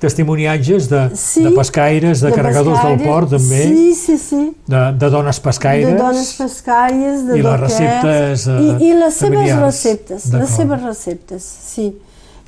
testimoniatges 0.00 0.90
de, 0.90 1.02
sí, 1.16 1.42
de 1.46 1.50
pescaires, 1.56 2.20
de, 2.20 2.28
de 2.28 2.36
carregadors 2.36 2.76
pescaires, 2.76 2.98
del 3.00 3.08
port 3.08 3.30
també, 3.32 3.62
sí, 3.64 3.94
sí, 3.96 4.16
sí. 4.20 4.40
De, 4.68 4.82
de 5.00 5.08
dones 5.12 5.40
pescaires, 5.40 5.88
de 5.88 6.02
dones 6.02 6.32
pescaires, 6.36 7.22
de 7.30 7.38
i 7.38 7.44
les 7.46 7.60
receptes 7.62 8.44
uh, 8.52 8.58
I, 8.60 8.74
i 8.90 8.92
les 8.98 9.22
seves 9.22 9.54
receptes, 9.62 10.28
les 10.34 10.52
seves 10.52 10.84
receptes, 10.84 11.48
sí. 11.72 11.94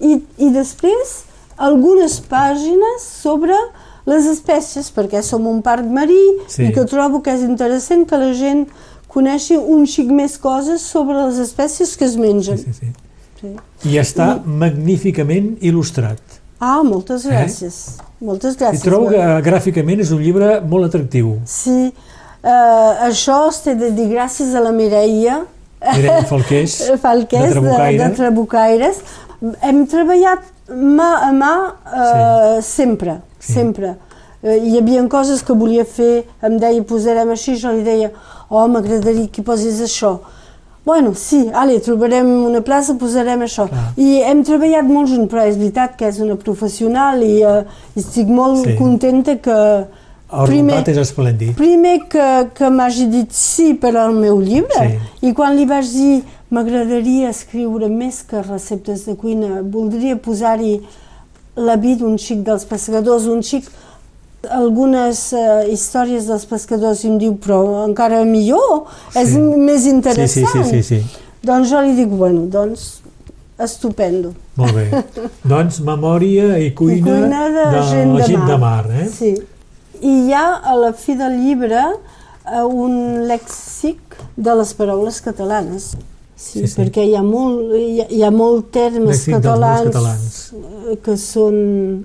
I, 0.00 0.20
i 0.38 0.50
després 0.54 1.22
algunes 1.58 2.20
pàgines 2.30 3.04
sobre 3.22 3.56
les 4.08 4.28
espècies, 4.30 4.88
perquè 4.94 5.20
som 5.26 5.46
un 5.50 5.60
parc 5.64 5.84
marí 5.84 6.20
sí. 6.48 6.68
i 6.68 6.72
que 6.72 6.86
trobo 6.88 7.20
que 7.24 7.34
és 7.34 7.44
interessant 7.44 8.06
que 8.08 8.20
la 8.20 8.30
gent 8.36 8.64
coneixi 9.12 9.58
un 9.58 9.84
xic 9.88 10.10
més 10.14 10.38
coses 10.40 10.84
sobre 10.84 11.18
les 11.18 11.40
espècies 11.42 11.96
que 11.98 12.06
es 12.08 12.16
mengen. 12.20 12.60
Sí, 12.60 12.72
sí, 12.72 12.90
sí. 13.40 13.54
sí. 13.82 13.90
I 13.90 13.98
està 14.00 14.36
I... 14.38 14.58
magníficament 14.64 15.56
il·lustrat. 15.60 16.38
Ah, 16.58 16.80
moltes 16.82 17.26
eh? 17.26 17.34
gràcies. 17.34 17.76
Eh? 17.98 18.08
Moltes 18.28 18.56
gràcies. 18.58 18.82
I 18.82 18.86
trobo 18.86 19.12
que 19.12 19.26
gràficament 19.46 20.02
és 20.02 20.10
un 20.14 20.22
llibre 20.24 20.58
molt 20.66 20.88
atractiu. 20.88 21.36
Sí, 21.46 21.92
uh, 21.92 23.06
això 23.06 23.44
té 23.62 23.76
de 23.78 23.92
dir 23.94 24.08
gràcies 24.14 24.56
a 24.58 24.64
la 24.64 24.72
Mireia, 24.74 25.42
Mireia 25.78 26.24
Falqués, 26.26 26.80
Falqués 27.04 27.46
de, 27.46 27.54
Trabucaire. 27.54 27.98
de, 27.98 28.08
de 28.08 28.16
Trabucaires. 28.16 29.02
Hem 29.38 29.84
treballat 29.86 30.46
mà 30.68 31.10
a 31.28 31.32
mà 31.32 31.54
eh, 31.86 32.62
sí. 32.62 32.70
sempre, 32.70 33.20
sí. 33.38 33.52
sempre. 33.52 33.94
Eh, 34.42 34.58
hi 34.64 34.78
havia 34.78 35.04
coses 35.08 35.42
que 35.42 35.54
volia 35.54 35.84
fer, 35.84 36.24
em 36.42 36.58
deia 36.58 36.82
posarem 36.82 37.30
així, 37.34 37.56
jo 37.58 37.72
li 37.74 37.84
deia, 37.86 38.10
oh, 38.50 38.66
m'agradaria 38.70 39.28
que 39.32 39.42
posis 39.42 39.80
això. 39.82 40.18
Bueno, 40.88 41.12
sí, 41.14 41.50
ale, 41.52 41.80
trobarem 41.84 42.28
una 42.48 42.62
plaça, 42.64 42.94
posarem 42.96 43.42
això. 43.44 43.66
Clar. 43.68 43.88
I 44.00 44.22
hem 44.24 44.38
treballat 44.46 44.86
molt 44.88 45.10
junts, 45.10 45.28
però 45.28 45.44
és 45.44 45.58
veritat 45.60 45.98
que 45.98 46.08
és 46.08 46.20
una 46.24 46.38
professional 46.40 47.20
i 47.26 47.42
uh, 47.44 47.58
estic 47.98 48.30
molt 48.32 48.62
sí. 48.64 48.76
contenta 48.78 49.36
que... 49.42 49.58
El 50.28 50.48
primer, 50.48 50.78
és 50.88 50.98
esplèndid. 51.00 51.54
Primer 51.56 51.94
que, 52.12 52.24
que 52.56 52.68
m'hagi 52.72 53.06
dit 53.12 53.36
sí 53.36 53.74
per 53.80 53.94
al 53.96 54.16
meu 54.16 54.40
llibre 54.44 54.80
sí. 54.80 54.98
i 55.28 55.32
quan 55.36 55.54
li 55.56 55.64
vaig 55.68 55.88
dir 55.92 56.18
M'agradaria 56.54 57.28
escriure 57.28 57.90
més 57.92 58.22
que 58.24 58.40
receptes 58.44 59.04
de 59.08 59.14
cuina. 59.20 59.60
Voldria 59.62 60.16
posar-hi 60.16 60.78
la 61.58 61.76
vida 61.76 62.06
un 62.06 62.16
xic 62.20 62.40
dels 62.46 62.64
pescadors, 62.68 63.26
un 63.28 63.42
xic 63.44 63.68
algunes 64.54 65.32
uh, 65.34 65.64
històries 65.68 66.28
dels 66.30 66.46
pescadors 66.48 67.02
i 67.04 67.10
em 67.10 67.18
diu, 67.20 67.34
però 67.42 67.84
encara 67.84 68.22
millor, 68.24 68.86
sí. 69.10 69.24
és 69.24 69.34
més 69.36 69.88
interessant. 69.90 70.46
Sí, 70.46 70.62
sí, 70.70 70.82
sí, 70.82 70.82
sí, 70.82 71.00
sí. 71.02 71.26
Doncs 71.44 71.70
jo 71.70 71.82
li 71.84 71.94
dic, 71.98 72.10
bueno, 72.10 72.46
doncs 72.50 72.88
estupendo. 73.58 74.32
Molt 74.58 74.74
bé. 74.76 75.02
doncs 75.52 75.80
memòria 75.86 76.58
i 76.62 76.70
cuina, 76.78 76.98
I 76.98 77.06
cuina 77.06 77.46
de, 77.54 77.64
de 77.74 77.86
gent 77.90 78.14
la 78.14 78.28
gent 78.30 78.46
de 78.46 78.58
mar. 78.62 78.84
De 78.86 78.94
mar 78.94 79.02
eh? 79.02 79.08
Sí. 79.12 79.32
I 79.98 80.14
hi 80.28 80.36
ha 80.36 80.46
a 80.62 80.76
la 80.78 80.92
fi 80.94 81.18
del 81.18 81.40
llibre 81.42 81.82
uh, 81.82 82.62
un 82.66 83.26
lèxic 83.26 84.20
de 84.38 84.54
les 84.60 84.72
paraules 84.78 85.18
catalanes. 85.24 85.90
Sí, 86.38 86.60
sí, 86.60 86.68
sí, 86.70 86.76
perquè 86.78 87.02
hi 87.02 87.16
ha 87.18 87.22
molt, 87.26 87.72
hi 87.74 87.98
ha, 87.98 88.04
hi 88.14 88.20
ha 88.22 88.30
molt 88.30 88.68
termes 88.70 89.24
catalans, 89.26 89.88
catalans 89.90 90.36
eh, 90.54 90.96
que 91.02 91.16
són 91.18 91.56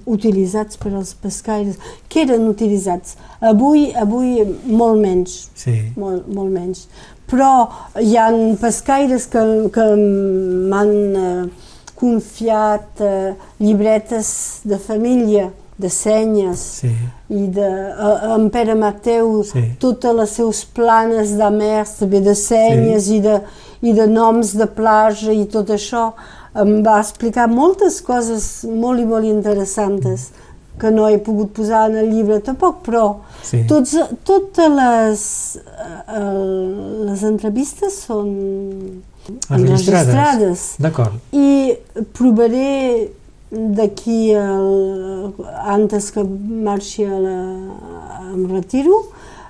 utilitzats 0.10 0.80
per 0.82 0.90
als 0.98 1.12
pescaires, 1.22 1.78
que 2.10 2.24
eren 2.26 2.48
utilitzats. 2.50 3.14
Avui, 3.46 3.92
avui 3.94 4.40
molt 4.66 4.98
menys, 5.04 5.36
sí. 5.54 5.76
molt, 6.02 6.26
molt 6.34 6.50
menys. 6.50 6.88
Però 7.30 7.52
hi 8.02 8.18
ha 8.18 8.32
pescaires 8.58 9.30
que, 9.30 9.44
que 9.76 9.86
m'han 10.74 10.96
eh, 11.14 11.68
confiat 12.02 13.04
eh, 13.06 13.36
llibretes 13.62 14.32
de 14.66 14.82
família, 14.82 15.52
de 15.78 15.90
senyes 15.90 16.60
sí. 16.82 16.92
i 17.34 17.48
de, 17.54 17.66
a, 17.66 18.10
en 18.36 18.50
Pere 18.54 18.76
Mateu 18.78 19.42
sí. 19.48 19.64
totes 19.82 20.14
les 20.16 20.36
seus 20.38 20.62
planes 20.70 21.34
d'amers 21.40 21.96
també 22.02 22.22
de 22.22 22.36
senyes 22.38 23.08
sí. 23.08 23.18
i 23.18 23.24
de, 23.24 23.40
i 23.84 23.94
de 23.94 24.08
noms 24.08 24.56
de 24.58 24.68
plaja 24.80 25.34
i 25.36 25.44
tot 25.52 25.72
això, 25.76 26.12
em 26.60 26.82
va 26.86 27.00
explicar 27.02 27.50
moltes 27.50 28.00
coses 28.06 28.48
molt 28.70 29.02
i 29.02 29.08
molt 29.10 29.28
interessants 29.28 30.30
que 30.80 30.90
no 30.94 31.08
he 31.10 31.20
pogut 31.22 31.52
posar 31.54 31.88
en 31.90 31.98
el 32.02 32.12
llibre 32.14 32.40
tampoc, 32.46 32.82
però 32.86 33.06
sí. 33.46 33.64
tots, 33.70 33.94
totes 34.26 34.72
les, 34.74 35.26
eh, 35.62 36.30
les 37.10 37.26
entrevistes 37.30 38.00
són 38.08 38.32
enregistrades. 39.54 40.74
D'acord. 40.82 41.20
I 41.38 41.76
provaré 42.18 43.12
d'aquí 43.54 44.34
antes 44.34 46.10
que 46.14 46.24
marxi 46.26 47.06
a 47.06 47.20
la, 47.22 47.38
em 48.34 48.48
retiro, 48.50 49.04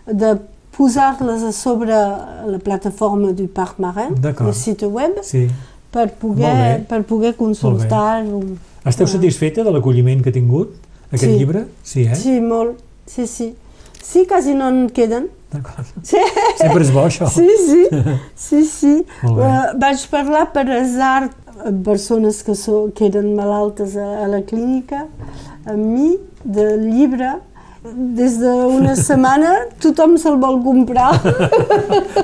de 0.06 0.36
posar-les 0.78 1.44
a 1.44 1.52
sobre 1.56 1.94
la 1.94 2.60
plataforma 2.64 3.32
du 3.32 3.48
Parc 3.48 3.80
Marin, 3.80 4.16
el 4.24 4.54
site 4.54 4.88
web, 4.88 5.20
sí. 5.24 5.48
per, 5.92 6.10
poder, 6.20 6.84
per 6.90 7.04
poder 7.08 7.36
consultar-ho. 7.38 8.42
Esteu 8.90 9.08
satisfeta 9.08 9.64
de 9.64 9.72
l'acolliment 9.72 10.24
que 10.24 10.34
ha 10.34 10.36
tingut 10.36 10.74
aquest 11.12 11.30
sí. 11.30 11.38
llibre? 11.38 11.68
Sí, 11.84 12.08
eh? 12.08 12.18
Sí, 12.20 12.40
molt. 12.42 12.82
Sí, 13.06 13.28
sí. 13.28 13.54
Sí, 14.04 14.26
quasi 14.28 14.54
no 14.58 14.68
en 14.68 14.90
queden. 14.90 15.30
D'acord. 15.54 15.88
Sí. 16.04 16.20
Sempre 16.58 16.82
és 16.84 16.92
bo, 16.92 17.06
això. 17.08 17.30
Sí, 17.32 17.48
sí. 17.62 17.86
sí, 18.48 18.66
sí. 18.68 18.94
Uh, 19.24 19.72
vaig 19.80 20.04
parlar 20.12 20.48
per 20.56 20.66
azar 20.76 21.30
persones 21.86 22.42
que, 22.44 22.56
so, 22.58 22.90
que 22.96 23.08
eren 23.08 23.32
malaltes 23.38 23.96
a, 23.96 24.26
a 24.26 24.28
la 24.32 24.42
clínica, 24.44 25.06
amb 25.70 25.86
mi, 25.86 26.16
del 26.44 26.90
llibre, 26.90 27.38
des 27.84 28.38
d'una 28.40 28.96
setmana 28.96 29.52
tothom 29.84 30.16
se'l 30.18 30.38
vol 30.40 30.62
comprar. 30.64 31.12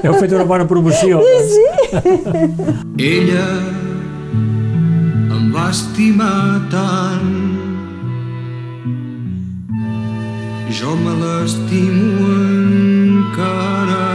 Heu 0.04 0.14
fet 0.16 0.32
una 0.32 0.46
bona 0.48 0.66
promoció. 0.68 1.20
Sí, 1.20 1.38
sí. 1.54 1.66
Ella 3.12 3.48
em 5.36 5.52
va 5.56 5.70
estimar 5.74 6.62
tant 6.72 7.34
jo 10.80 10.96
me 11.04 11.14
l'estimo 11.20 12.28
encara 12.40 14.06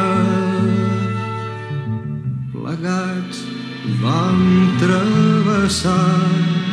plegats 2.52 3.42
vam 4.00 4.40
travessar 4.80 6.63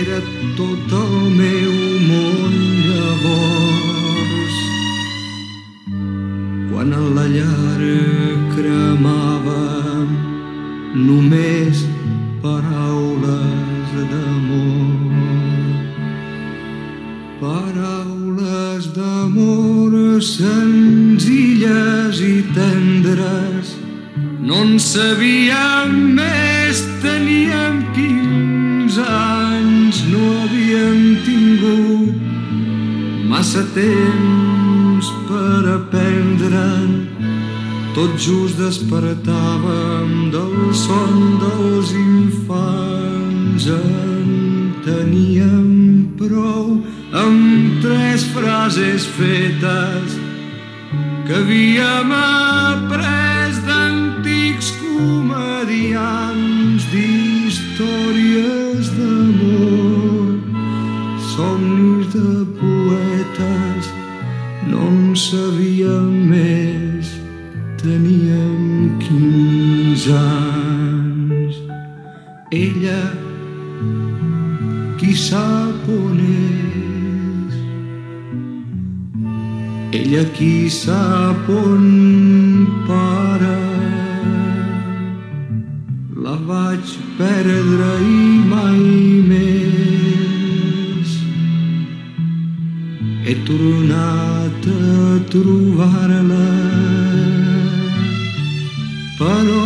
era 0.01 0.19
tot 0.57 0.97
el 1.03 1.13
meu 1.37 1.75
món 2.09 2.57
llavors. 2.87 4.57
Quan 6.71 6.93
a 6.93 7.05
la 7.19 7.27
llar 7.35 7.93
cremava 8.55 9.61
només 11.07 11.85
paraules 12.41 13.97
d'amor. 14.11 14.38
D'amor 20.19 20.21
senzilles 20.21 22.19
i 22.19 22.43
tendres. 22.53 23.75
No 24.41 24.61
en 24.63 24.79
sabíem 24.79 26.15
més, 26.15 26.83
teníem 27.01 27.83
15 27.95 28.99
anys, 28.99 30.03
no 30.11 30.19
havíem 30.43 31.17
tingut 31.25 32.15
massa 33.29 33.63
temps 33.73 35.07
per 35.27 35.63
aprendre'n. 35.77 37.07
Tot 37.95 38.11
just 38.17 38.57
despertàvem 38.59 40.31
del 40.31 40.73
son 40.73 41.39
dels 41.39 41.91
infants. 41.93 43.67
En 43.67 44.73
teníem 44.83 46.11
prou 46.17 46.79
amb 47.13 47.48
tres 47.81 48.23
frases 48.25 49.05
fetes 49.05 50.19
que 51.25 51.33
havíem 51.33 52.11
après 52.11 53.51
d'antics 53.65 54.71
comedians 54.81 56.81
d'històries 56.91 58.85
d'amor, 58.97 60.27
somnis 61.33 62.07
de 62.15 62.31
poetes, 62.59 63.85
no 64.67 64.81
en 64.87 65.15
sabíem 65.15 66.08
ella 79.91 80.23
qui 80.37 80.69
sap 80.69 81.49
on 81.49 81.85
para. 82.87 83.57
La 86.25 86.35
vaig 86.49 86.85
perdre 87.17 87.89
i 88.05 88.21
mai 88.51 88.81
més. 89.31 91.15
He 93.25 93.35
tornat 93.49 94.69
a 94.73 95.17
trobar-la, 95.33 96.49
però 99.17 99.65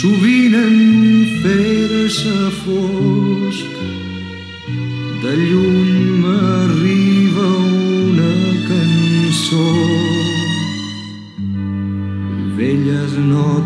sovint 0.00 0.56
en 0.64 0.76
fer-se 1.44 2.36
fosc 2.64 3.80
de 5.22 5.32
lluny 5.46 5.81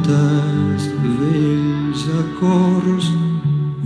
notes, 0.06 0.86
vells 1.18 2.02
acords, 2.22 3.10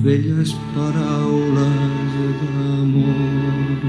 velles 0.03 0.55
paraules 0.75 2.13
d'amor. 2.41 3.81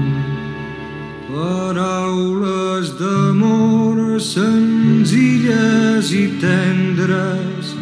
Paraules 1.32 2.92
d'amor 2.98 4.20
senzilles 4.20 6.12
i 6.12 6.26
tendres. 6.40 7.74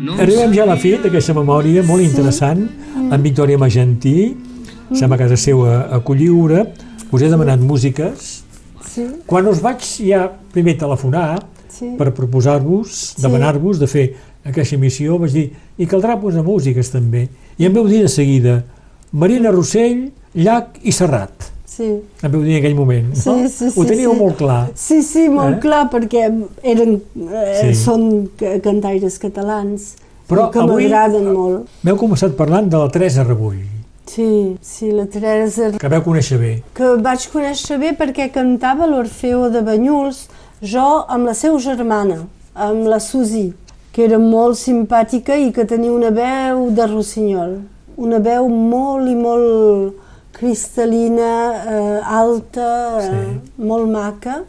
No 0.00 0.16
Arribem 0.20 0.52
ja 0.54 0.64
a 0.64 0.72
la 0.72 0.78
fi 0.80 0.96
d'aquesta 1.00 1.34
memòria 1.36 1.84
molt 1.86 2.04
interessant 2.04 2.66
amb 3.10 3.22
Victòria 3.22 3.58
Magentí, 3.58 4.34
som 4.94 5.12
a 5.12 5.18
casa 5.18 5.36
seva 5.36 5.86
a 5.90 6.00
Colliure, 6.00 6.66
us 7.10 7.22
he 7.22 7.28
demanat 7.30 7.60
músiques. 7.60 8.42
Sí, 8.86 9.04
Quan 9.26 9.46
us 9.50 9.60
vaig 9.60 9.84
ja 10.00 10.26
primer 10.52 10.76
telefonar 10.80 11.55
sí. 11.78 11.94
per 11.98 12.12
proposar-vos, 12.14 13.14
demanar-vos 13.22 13.78
de 13.78 13.86
fer 13.86 14.06
aquesta 14.44 14.76
emissió, 14.76 15.18
vaig 15.18 15.32
dir, 15.32 15.50
i 15.78 15.86
caldrà 15.86 16.16
posar 16.20 16.42
músiques 16.46 16.90
també. 16.92 17.28
I 17.58 17.66
em 17.66 17.72
veu 17.74 17.86
dir 17.88 18.02
de 18.02 18.08
seguida, 18.08 18.62
Marina 19.12 19.50
Rossell, 19.50 20.10
Llach 20.34 20.78
i 20.82 20.92
Serrat. 20.92 21.52
sí. 21.64 21.90
Em 22.22 22.30
veu 22.32 22.42
dir 22.42 22.54
en 22.56 22.58
aquell 22.62 22.74
moment. 22.76 23.14
Sí, 23.14 23.28
no? 23.28 23.48
sí, 23.48 23.70
sí, 23.70 23.80
Ho 23.80 23.84
teníeu 23.84 24.12
sí. 24.14 24.18
molt 24.18 24.36
clar. 24.38 24.70
Sí, 24.74 25.02
sí, 25.02 25.28
molt 25.28 25.56
Eh? 25.56 25.60
clar, 25.60 25.90
perquè 25.90 26.22
eren, 26.62 27.02
eh, 27.16 27.60
Sí. 27.60 27.74
són 27.74 28.28
ca- 28.36 28.58
cantaires 28.60 29.18
catalans 29.18 29.94
Però 30.28 30.50
que 30.50 30.58
m'agraden 30.60 31.32
molt. 31.32 31.66
M'heu 31.82 31.96
començat 31.96 32.32
parlant 32.34 32.68
de 32.70 32.76
la 32.78 32.88
Teresa 32.88 33.24
Rebull, 33.24 33.58
Sí, 34.06 34.56
sí, 34.62 34.92
la 34.92 35.04
Teresa, 35.06 35.72
que 35.78 35.88
veu 35.88 36.00
conèixer 36.02 36.38
bé. 36.38 36.62
que 36.72 36.94
vaig 37.02 37.26
conèixer 37.32 37.76
bé 37.78 37.92
perquè 37.98 38.30
cantava 38.32 38.86
l'Orfeo 38.86 39.50
de 39.50 39.60
Banyuls, 39.62 40.28
jo 40.62 41.04
amb 41.08 41.26
la 41.26 41.34
seva 41.34 41.58
germana, 41.58 42.22
amb 42.54 42.86
la 42.88 42.98
Susi, 43.00 43.52
que 43.92 44.04
era 44.04 44.18
molt 44.18 44.56
simpàtica 44.60 45.36
i 45.36 45.52
que 45.52 45.64
tenia 45.64 45.92
una 45.92 46.10
veu 46.10 46.70
de 46.76 46.86
rossinyol, 46.86 47.58
una 47.96 48.18
veu 48.20 48.48
molt 48.48 49.08
i 49.08 49.14
molt 49.16 49.94
cristal·lina, 50.36 51.32
eh, 51.72 52.00
alta, 52.04 53.00
eh, 53.00 53.06
Sí. 53.06 53.40
molt 53.64 53.88
maca, 53.88 54.42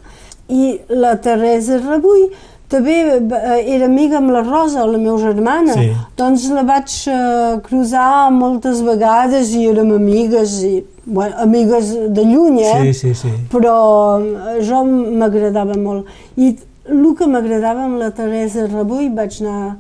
i 0.50 0.80
la 0.90 1.16
Teresa 1.16 1.78
Rebull 1.80 2.30
també 2.70 2.98
eh, 3.16 3.76
era 3.76 3.86
amiga 3.86 4.18
amb 4.18 4.32
la 4.32 4.42
Rosa, 4.44 4.86
la 4.86 4.98
meva 4.98 5.18
germana, 5.18 5.74
Sí. 5.74 5.92
doncs 6.18 6.50
la 6.52 6.64
vaig 6.64 6.92
eh, 7.08 7.60
cruzar 7.64 8.30
moltes 8.32 8.82
vegades 8.82 9.54
i 9.56 9.66
érem 9.70 9.94
amigues, 9.96 10.62
i, 10.64 10.84
bueno, 11.08 11.36
amigues 11.40 11.90
de 12.14 12.24
lluny, 12.26 12.60
eh? 12.62 12.94
Sí, 12.94 12.94
sí, 12.94 13.14
sí. 13.16 13.32
però 13.50 14.20
eh, 14.20 14.60
jo 14.68 14.84
m'agradava 14.86 15.76
molt. 15.80 16.06
I 16.38 16.52
el 16.92 17.06
que 17.18 17.28
m'agradava 17.28 17.86
amb 17.88 17.98
la 18.00 18.12
Teresa 18.16 18.68
Rebull, 18.68 19.10
vaig 19.16 19.40
anar 19.42 19.78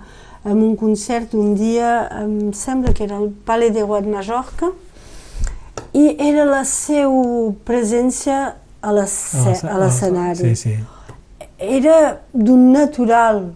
a 0.47 0.53
un 0.55 0.75
concert 0.79 1.33
un 1.35 1.53
dia, 1.59 2.07
em 2.23 2.53
sembla 2.55 2.93
que 2.95 3.03
era 3.03 3.17
el 3.19 3.29
Palais 3.45 3.73
de 3.75 3.83
Mallorca, 3.85 4.71
i 5.93 6.15
era 6.19 6.45
la 6.45 6.63
seva 6.63 7.51
presència 7.67 8.53
a 8.81 8.91
l'esce- 8.93 9.67
a 9.67 9.77
l'escenari 9.81 10.53
Sí, 10.53 10.55
sí. 10.55 10.75
era 11.59 12.19
d'un 12.33 12.71
natural. 12.71 13.49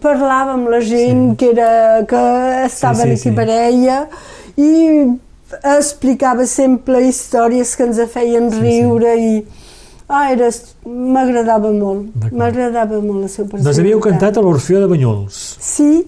Parlava 0.00 0.52
amb 0.54 0.68
la 0.68 0.80
gent 0.80 1.30
Sí. 1.32 1.36
que, 1.36 1.50
era, 1.52 2.04
que 2.06 2.64
estaven 2.66 2.96
Sí, 2.96 3.16
sí, 3.16 3.28
aquí 3.28 3.30
sí. 3.30 3.30
per 3.36 3.48
ella 3.48 4.08
i 4.56 5.18
explicava 5.76 6.46
sempre 6.46 7.02
històries 7.06 7.76
que 7.76 7.84
ens 7.86 8.00
feien 8.12 8.50
Sí, 8.50 8.60
riure 8.60 9.14
i 9.18 9.30
Ah, 10.08 10.28
m'agradava 10.86 11.72
molt, 11.74 12.12
m'agradava 12.30 13.00
molt 13.02 13.24
la 13.24 13.28
seva 13.28 13.48
personalitat. 13.48 13.64
Doncs 13.64 13.78
havíeu 13.82 13.98
cantat 14.04 14.36
a 14.38 14.42
l'Orfeó 14.44 14.78
de 14.78 14.86
Banyuls. 14.86 15.38
Sí, 15.58 16.06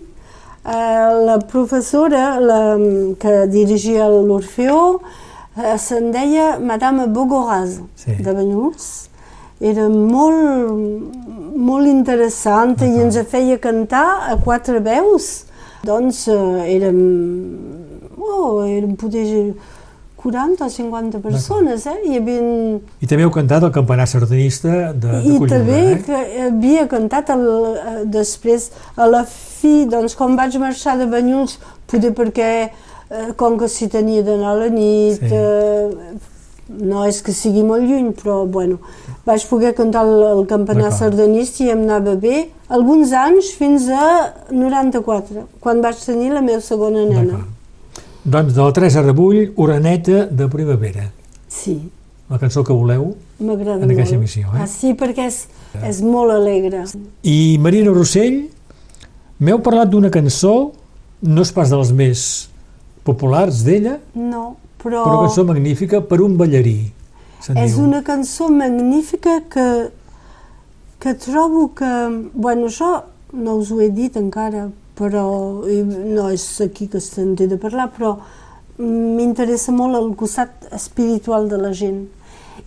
eh, 0.65 1.25
la 1.27 1.41
professora 1.41 2.39
la, 2.39 2.61
que 3.19 3.33
dirigia 3.51 4.07
l'Orfeó 4.07 5.01
eh, 5.59 5.75
se'n 5.83 6.13
deia 6.15 6.61
Madame 6.61 7.09
Bogoraz 7.09 7.81
Sí. 7.97 8.15
de 8.23 8.33
Banyuls. 8.33 9.09
Era 9.61 9.89
molt, 9.89 11.59
molt 11.59 11.87
interessant 11.91 12.77
i 12.87 13.01
ens 13.03 13.19
feia 13.27 13.59
cantar 13.59 14.31
a 14.31 14.37
quatre 14.45 14.79
veus. 14.79 15.43
Doncs 15.83 16.29
eh, 16.29 16.77
érem, 16.77 17.03
oh, 18.21 18.65
érem 18.67 18.95
poder 18.97 19.55
40 20.19 20.65
o 20.65 20.69
50 20.69 21.21
persones, 21.23 21.87
eh? 21.87 21.95
Hi 22.05 22.17
havia 22.19 22.41
I 23.01 23.07
també 23.07 23.23
heu 23.23 23.31
cantat 23.31 23.63
el 23.63 23.71
campanar 23.75 24.09
sardanista 24.11 24.93
de, 24.93 25.13
de 25.23 25.35
i 25.37 25.51
també 25.51 25.79
eh? 25.93 25.99
que 26.03 26.23
havia 26.49 26.87
cantat 26.91 27.31
el, 27.31 27.45
després, 28.11 28.71
a 28.97 29.07
la 29.07 29.23
fi, 29.31 29.85
doncs 29.87 30.17
quan 30.19 30.35
vaig 30.39 30.57
marxar 30.59 30.97
de 30.99 31.07
Banyuls, 31.07 31.61
poder 31.87 32.11
perquè, 32.19 32.49
eh, 33.11 33.29
com 33.39 33.59
que 33.61 33.69
s'hi 33.71 33.87
tenia 33.93 34.25
d'anar 34.27 34.57
a 34.57 34.59
la 34.65 34.73
nit, 34.75 35.23
Sí. 35.23 35.31
eh, 35.31 36.35
no 36.69 37.05
és 37.09 37.23
que 37.25 37.33
sigui 37.33 37.63
molt 37.65 37.87
lluny, 37.87 38.11
però 38.13 38.43
bueno, 38.45 38.77
vaig 39.25 39.47
poder 39.49 39.71
cantar 39.75 40.03
el, 40.05 40.19
el 40.35 40.43
campanar 40.51 40.91
sardanista 40.93 41.63
i 41.65 41.71
em 41.73 41.87
anava 41.87 42.17
bé, 42.21 42.49
alguns 42.69 43.15
anys 43.17 43.55
fins 43.57 43.87
a 43.89 44.35
94, 44.51 45.47
quan 45.63 45.81
vaig 45.81 45.97
tenir 46.05 46.35
la 46.35 46.43
meva 46.45 46.61
segona 46.61 47.07
nena. 47.09 47.39
Doncs 48.25 48.55
de 48.55 48.63
la 48.63 48.73
Teresa 48.73 49.03
Rebull, 49.03 49.53
Oreneta 49.57 50.27
de 50.27 50.49
Primavera. 50.49 51.11
Sí, 51.49 51.91
La 52.29 52.39
cançó 52.39 52.63
que 52.63 52.73
voleu. 52.75 53.15
m'agrada 53.41 53.81
En 53.81 53.87
molt. 53.89 53.93
aquesta 53.93 54.15
emissió, 54.17 54.49
eh? 54.53 54.61
Ah, 54.61 54.67
sí, 54.67 54.93
perquè 54.93 55.25
és, 55.31 55.47
és 55.83 56.03
molt 56.03 56.31
alegre. 56.31 56.83
I 57.25 57.57
Marina 57.59 57.91
Rossell, 57.95 58.51
m'heu 59.41 59.63
parlat 59.65 59.89
d'una 59.89 60.11
cançó, 60.11 60.73
no 61.23 61.41
és 61.43 61.53
pas 61.57 61.71
de 61.71 61.77
les 61.81 61.93
més 61.93 62.27
populars 63.05 63.63
d'ella, 63.65 63.99
No, 64.15 64.57
però... 64.83 65.05
però 65.07 65.15
una 65.15 65.29
cançó 65.29 65.45
magnífica 65.49 66.03
per 66.05 66.21
un 66.21 66.37
ballarí. 66.37 66.93
És 67.55 67.77
diu. 67.77 67.85
una 67.87 68.03
cançó 68.05 68.51
magnífica 68.51 69.41
que, 69.49 69.89
que 71.01 71.15
trobo 71.15 71.73
que... 71.75 71.89
Bueno, 72.35 72.67
això 72.69 73.05
no 73.33 73.55
us 73.57 73.71
ho 73.73 73.81
he 73.81 73.89
dit 73.89 74.17
encara, 74.21 74.69
però 74.99 75.25
no 75.63 76.29
és 76.35 76.45
aquí 76.65 76.89
que 76.91 77.01
se'n 77.01 77.37
té 77.39 77.47
de 77.47 77.59
parlar, 77.61 77.89
però 77.95 78.17
m'interessa 78.79 79.73
molt 79.75 79.99
el 79.99 80.13
costat 80.19 80.69
espiritual 80.75 81.49
de 81.51 81.59
la 81.59 81.73
gent. 81.73 82.07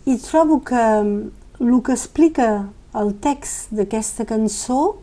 I 0.07 0.17
trobo 0.23 0.61
que 0.63 0.81
el 0.81 1.81
que 1.83 1.93
explica 1.93 2.47
el 2.95 3.13
text 3.23 3.71
d'aquesta 3.75 4.25
cançó, 4.27 4.97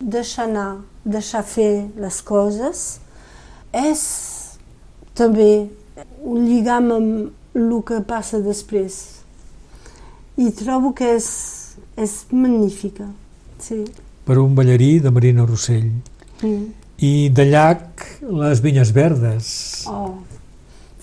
deixar 0.00 0.48
anar, 0.50 0.82
deixar 1.04 1.42
fer 1.46 1.88
les 1.98 2.20
coses, 2.22 2.84
és 3.74 4.04
també 5.14 5.68
un 6.22 6.46
lligam 6.46 6.90
amb 6.94 7.58
el 7.58 7.74
que 7.86 8.00
passa 8.06 8.42
després. 8.42 9.00
I 10.36 10.50
trobo 10.58 10.92
que 10.94 11.14
és, 11.16 11.28
és 11.96 12.14
magnífica. 12.34 13.06
Sí. 13.62 13.84
Per 14.26 14.38
un 14.42 14.54
ballarí 14.58 14.98
de 15.00 15.10
Marina 15.14 15.46
Rossell. 15.46 15.90
Mm. 16.44 16.64
I 17.04 17.28
de 17.34 17.44
llac, 17.50 18.04
les 18.22 18.60
vinyes 18.62 18.92
verdes. 18.94 19.48
Oh. 19.90 20.12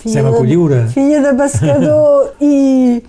Estem 0.04 0.26
a 0.26 0.32
Colliure. 0.34 0.86
Filla 0.94 1.20
de 1.22 1.34
pescador 1.38 2.32
i 2.42 3.02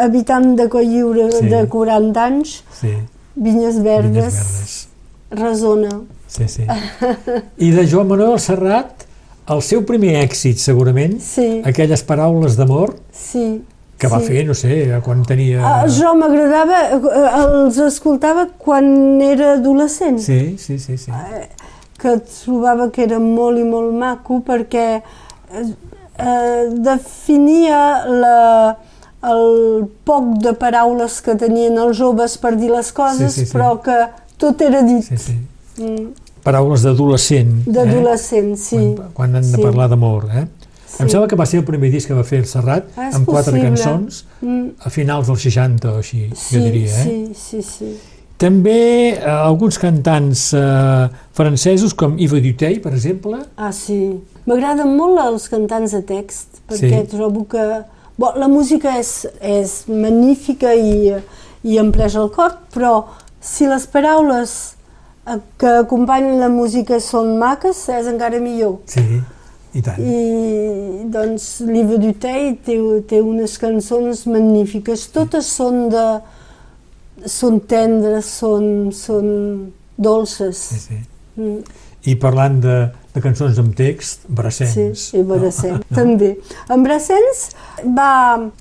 habitant 0.00 0.54
de 0.56 0.68
Colliure 0.72 1.26
Sí. 1.34 1.48
de 1.50 1.64
40 1.68 2.22
anys, 2.24 2.62
Sí, 2.72 2.92
vinyes 3.36 3.82
verdes, 3.82 4.08
vinyes 4.12 4.38
verdes. 4.38 4.88
resona. 5.30 5.90
Sí, 6.28 6.46
sí. 6.48 6.64
I 7.66 7.70
de 7.72 7.84
Joan 7.90 8.08
Manuel 8.08 8.38
Serrat, 8.40 9.04
el 9.48 9.60
seu 9.64 9.82
primer 9.88 10.14
èxit, 10.22 10.56
segurament, 10.60 11.18
Sí, 11.20 11.62
aquelles 11.68 12.02
paraules 12.04 12.56
d'amor 12.56 12.94
sí. 13.12 13.62
que 13.98 14.08
va 14.08 14.20
sí. 14.20 14.26
fer, 14.30 14.46
no 14.46 14.54
sé, 14.54 14.78
quan 15.04 15.24
tenia... 15.28 15.60
Ah, 15.64 15.86
jo 15.88 16.14
m'agradava, 16.16 16.80
eh, 16.96 17.28
els 17.42 17.76
escoltava 17.90 18.46
quan 18.56 19.20
era 19.20 19.54
adolescent. 19.58 20.20
Sí, 20.22 20.56
sí, 20.56 20.78
sí, 20.78 20.96
sí. 20.96 21.12
Que 21.98 22.16
trobava 22.20 22.90
que 22.94 23.02
era 23.08 23.18
molt 23.18 23.58
i 23.58 23.64
molt 23.66 23.92
maco 23.98 24.40
perquè 24.46 24.86
eh, 25.00 25.64
eh, 26.18 26.68
definia 26.88 27.80
la, 28.06 28.76
el 29.26 29.86
poc 30.06 30.36
de 30.44 30.52
paraules 30.58 31.20
que 31.26 31.34
tenien 31.40 31.78
els 31.82 31.98
joves 31.98 32.36
per 32.38 32.54
dir 32.56 32.70
les 32.70 32.92
coses, 32.92 33.32
Sí, 33.34 33.40
sí, 33.44 33.46
sí. 33.50 33.56
però 33.56 33.74
que 33.82 33.98
tot 34.38 34.60
era 34.62 34.82
dit. 34.86 35.02
sí, 35.02 35.16
sí. 35.18 35.36
Mm, 35.82 36.12
Paraules 36.44 36.82
d'adolescent. 36.86 37.64
D'adolescent, 37.66 38.54
sí. 38.56 38.78
Quan, 38.96 39.10
quan 39.14 39.34
han 39.36 39.42
de 39.50 39.56
Sí. 39.58 39.62
parlar 39.62 39.88
d'amor, 39.90 40.28
eh? 40.32 40.46
Sí. 40.86 41.02
Em 41.02 41.08
sembla 41.10 41.26
que 41.28 41.36
va 41.36 41.44
ser 41.46 41.58
el 41.60 41.64
primer 41.66 41.90
disc 41.92 42.08
que 42.08 42.14
va 42.16 42.22
fer 42.24 42.38
el 42.38 42.46
Serrat, 42.46 42.86
Ah, 42.96 43.10
amb 43.12 43.26
quatre 43.26 43.52
possible. 43.52 43.68
cançons, 43.68 44.24
Mm, 44.40 44.68
a 44.80 44.88
finals 44.90 45.26
dels 45.26 45.42
60 45.42 45.90
o 45.92 45.98
així, 45.98 46.30
sí, 46.34 46.56
jo 46.56 46.62
diria. 46.64 46.94
Eh? 46.94 47.04
sí, 47.04 47.34
sí, 47.34 47.62
sí. 47.62 47.90
També 48.38 49.16
eh, 49.16 49.22
alguns 49.26 49.78
cantants 49.82 50.52
eh, 50.54 51.08
francesos, 51.34 51.92
com 51.98 52.14
Yves 52.22 52.42
Dutey, 52.44 52.78
per 52.84 52.92
exemple, 52.94 53.40
Ah, 53.56 53.72
sí. 53.74 53.98
M'agraden 54.46 54.94
molt 54.96 55.18
els 55.24 55.48
cantants 55.50 55.92
de 55.96 56.02
text, 56.06 56.60
perquè 56.70 57.02
Sí. 57.02 57.08
trobo 57.16 57.44
que... 57.50 57.64
Bo, 58.18 58.32
la 58.38 58.48
música 58.50 58.96
és, 58.98 59.26
és 59.40 59.84
magnífica 59.88 60.72
i, 60.74 61.12
i 61.62 61.76
em 61.78 61.90
pleix 61.94 62.16
el 62.18 62.30
cor, 62.34 62.56
però 62.74 63.04
si 63.40 63.66
les 63.70 63.84
paraules 63.90 64.54
eh, 65.26 65.36
que 65.58 65.74
acompanyen 65.84 66.38
la 66.40 66.48
música 66.48 66.98
són 67.02 67.36
maques, 67.38 67.84
és 67.90 68.06
encara 68.10 68.40
millor. 68.42 68.78
sí, 68.86 69.04
i 69.74 69.82
tant. 69.82 69.98
I 70.00 71.04
doncs 71.12 71.60
l'Yves 71.66 72.00
Dutey 72.02 72.54
té, 72.64 72.78
té 73.06 73.20
unes 73.20 73.58
cançons 73.58 74.26
magnífiques, 74.30 75.08
totes 75.14 75.46
són 75.58 75.88
de... 75.92 76.06
són 77.26 77.60
tendres, 77.68 78.28
són, 78.40 78.90
són 78.94 79.28
dolces. 79.96 80.56
Sí, 80.56 80.80
sí. 80.86 81.00
Mm. 81.38 81.60
I 82.08 82.14
parlant 82.20 82.60
de, 82.62 82.76
de 83.14 83.22
cançons 83.22 83.58
amb 83.60 83.74
text, 83.76 84.28
Brassens. 84.28 85.08
Sí, 85.10 85.18
i 85.18 85.24
Brassens, 85.26 85.82
no? 85.82 85.96
també. 85.96 86.34
En 86.70 86.84
Brassens 86.86 87.48
va 87.96 88.12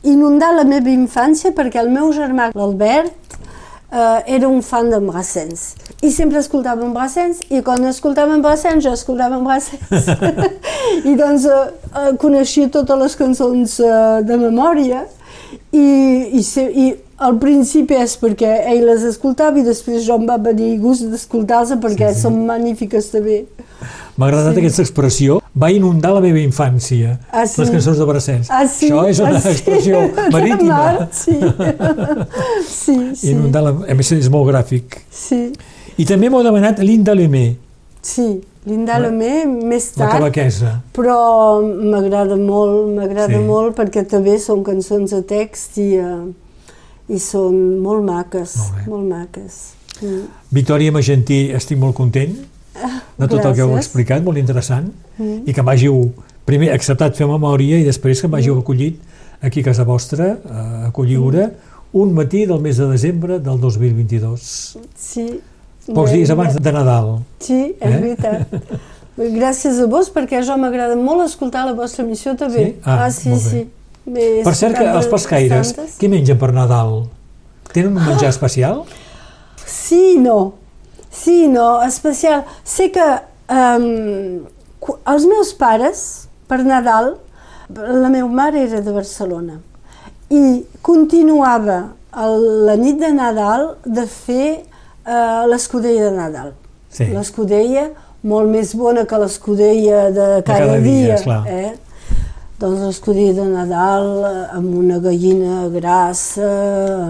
inundar 0.03 0.53
la 0.57 0.65
meva 0.67 0.91
infància 0.91 1.53
perquè 1.55 1.79
el 1.83 1.91
meu 1.93 2.09
germà, 2.15 2.49
l'Albert, 2.57 3.37
eh, 3.91 4.35
era 4.37 4.49
un 4.49 4.63
fan 4.65 4.89
de 4.91 4.99
Brassens. 5.05 5.75
I 6.01 6.11
sempre 6.11 6.41
escoltava 6.41 6.85
en 6.85 6.93
Brassens, 6.93 7.43
i 7.49 7.61
quan 7.65 7.85
escoltava 7.89 8.35
en 8.35 8.43
Brassens, 8.45 8.83
jo 8.83 8.93
escoltava 8.97 9.37
en 9.37 9.45
Brassens. 9.45 10.09
I 11.09 11.15
doncs 11.19 11.45
eh, 11.45 11.61
eh, 11.93 12.11
coneixia 12.19 12.71
totes 12.73 12.99
les 13.03 13.17
cançons 13.21 13.79
eh, 13.79 13.99
de 14.27 14.41
memòria, 14.41 15.05
i, 15.71 15.87
i, 16.33 16.43
se, 16.43 16.63
i 16.67 16.91
al 17.17 17.37
principi 17.41 17.95
és 17.97 18.13
perquè 18.21 18.49
ell 18.71 18.85
les 18.85 19.03
escoltava 19.03 19.57
i 19.59 19.63
després 19.65 20.03
jo 20.05 20.15
em 20.19 20.27
va 20.29 20.37
venir 20.37 20.77
gust 20.79 21.03
d'escoltar-les 21.09 21.79
perquè 21.81 22.09
Sí, 22.11 22.15
sí. 22.15 22.21
són 22.21 22.45
magnífiques 22.45 23.09
també. 23.11 23.45
M'ha 24.17 24.27
agradat 24.27 24.53
Sí. 24.55 24.59
aquesta 24.61 24.81
expressió. 24.81 25.39
Va 25.57 25.71
inundar 25.71 26.11
la 26.13 26.21
meva 26.21 26.37
infància, 26.39 27.17
Ah, 27.31 27.45
sí? 27.47 27.61
les 27.61 27.69
cançons 27.71 27.97
de 27.97 28.05
Brassens. 28.05 28.47
Ah, 28.51 28.67
sí? 28.67 28.89
Això 28.91 29.07
és 29.09 29.19
una 29.19 29.37
Ah, 29.37 29.41
sí? 29.41 29.49
expressió 29.49 29.99
marítima. 30.31 30.77
mar, 30.77 31.09
sí. 31.11 31.37
sí, 32.67 33.15
sí. 33.15 33.31
Inundar 33.31 33.63
la... 33.63 33.69
A 33.89 33.93
més, 33.97 34.11
és 34.11 34.29
molt 34.29 34.49
gràfic. 34.51 34.99
Sí, 35.11 35.51
I 35.97 36.05
també 36.05 36.29
m'heu 36.29 36.43
demanat 36.45 36.79
Linda 36.85 37.15
Lemé, 37.17 37.55
sí. 38.01 38.41
Linda 38.67 38.97
Lemé, 38.99 39.45
més 39.47 39.93
la 39.95 40.05
tard, 40.09 40.17
cavaquesa. 40.19 40.81
però 40.93 41.61
m'agrada 41.63 42.35
molt, 42.35 42.89
m'agrada 42.97 43.37
Sí. 43.37 43.43
molt 43.45 43.77
perquè 43.77 44.03
també 44.05 44.37
són 44.43 44.61
cançons 44.63 45.09
de 45.15 45.21
text 45.23 45.77
i, 45.79 45.97
uh, 45.97 46.27
i 47.09 47.19
són 47.19 47.79
molt 47.81 48.03
maques, 48.03 48.55
Molt 48.57 48.87
molt 48.87 49.07
maques. 49.09 49.57
Mm. 50.01 50.23
Victòria 50.51 50.91
Magentí, 50.91 51.49
estic 51.55 51.77
molt 51.79 51.95
content 51.95 52.35
de 53.17 53.27
tot 53.27 53.43
el 53.45 53.53
que 53.55 53.61
heu 53.61 53.69
gràcies. 53.71 53.77
explicat, 53.77 54.23
molt 54.23 54.37
interessant, 54.37 54.91
Mm. 55.17 55.47
i 55.47 55.53
que 55.53 55.61
m'hàgiu 55.63 56.11
primer 56.45 56.71
acceptat 56.73 57.15
fer 57.15 57.25
memòria 57.27 57.79
i 57.79 57.83
després 57.83 58.21
que 58.21 58.27
Mm. 58.27 58.31
m'hàgiu 58.35 58.59
acollit 58.59 58.99
aquí 59.41 59.61
a 59.61 59.63
casa 59.63 59.83
vostra, 59.83 60.37
a 60.85 60.91
Colliure, 60.91 61.49
un 61.93 62.13
matí 62.13 62.45
del 62.45 62.59
mes 62.59 62.77
de 62.77 62.87
desembre 62.87 63.39
del 63.39 63.59
2022. 63.59 64.77
Sí. 64.95 65.39
Pocs 65.93 66.11
Bé, 66.11 66.17
dies 66.17 66.29
abans 66.29 66.55
de 66.55 66.71
Nadal. 66.71 67.23
Sí, 67.39 67.73
és 67.79 67.93
Eh? 67.95 67.99
veritat. 68.01 68.47
Gràcies 69.17 69.79
a 69.81 69.85
vos, 69.87 70.11
perquè 70.13 70.43
jo 70.45 70.57
m'agrada 70.57 70.95
molt 70.95 71.25
escoltar 71.25 71.65
la 71.65 71.73
vostra 71.73 72.03
emissió 72.03 72.35
també. 72.35 72.65
Sí? 72.65 72.75
Ah, 72.83 73.09
sí, 73.09 73.29
molt 73.29 73.43
bé. 73.43 73.49
sí. 73.49 73.67
Bé, 74.07 74.41
Per 74.45 74.53
cert, 74.55 74.77
que 74.77 74.87
els 74.87 75.09
pescaires, 75.11 75.73
què 75.99 76.07
mengen 76.11 76.37
per 76.39 76.53
Nadal? 76.55 77.01
Tenen 77.73 77.91
un 77.91 78.05
menjar 78.07 78.29
especial? 78.31 78.85
Sí 79.67 80.15
no. 80.23 80.53
Sí 81.11 81.47
no, 81.51 81.81
especial. 81.83 82.45
Sé 82.63 82.87
que 82.95 83.05
um, 83.51 84.45
els 85.11 85.25
meus 85.27 85.51
pares, 85.59 86.03
per 86.47 86.61
Nadal, 86.63 87.17
la 87.75 88.07
meva 88.07 88.29
mare 88.31 88.63
era 88.63 88.79
de 88.79 88.93
Barcelona 88.95 89.57
i 90.31 90.63
continuava 90.83 91.77
el, 92.15 92.45
la 92.67 92.75
nit 92.79 92.99
de 92.99 93.09
Nadal 93.15 93.73
de 93.83 94.05
fer 94.07 94.47
eh, 95.07 95.43
l'escudella 95.51 96.09
de 96.09 96.13
Nadal. 96.15 96.53
Sí. 96.91 97.09
L'escudella 97.11 97.89
molt 98.27 98.49
més 98.51 98.73
bona 98.75 99.03
que 99.07 99.19
l'escudella 99.21 100.07
de 100.15 100.27
cada, 100.47 100.63
cada 100.63 100.79
dia, 100.83 101.19
dia. 101.19 101.41
eh? 101.47 101.73
Doncs 102.57 102.81
l'escudella 102.81 103.35
de 103.37 103.47
Nadal 103.51 104.07
amb 104.57 104.71
una 104.79 104.97
gallina 104.97 105.67
grassa, 105.69 106.47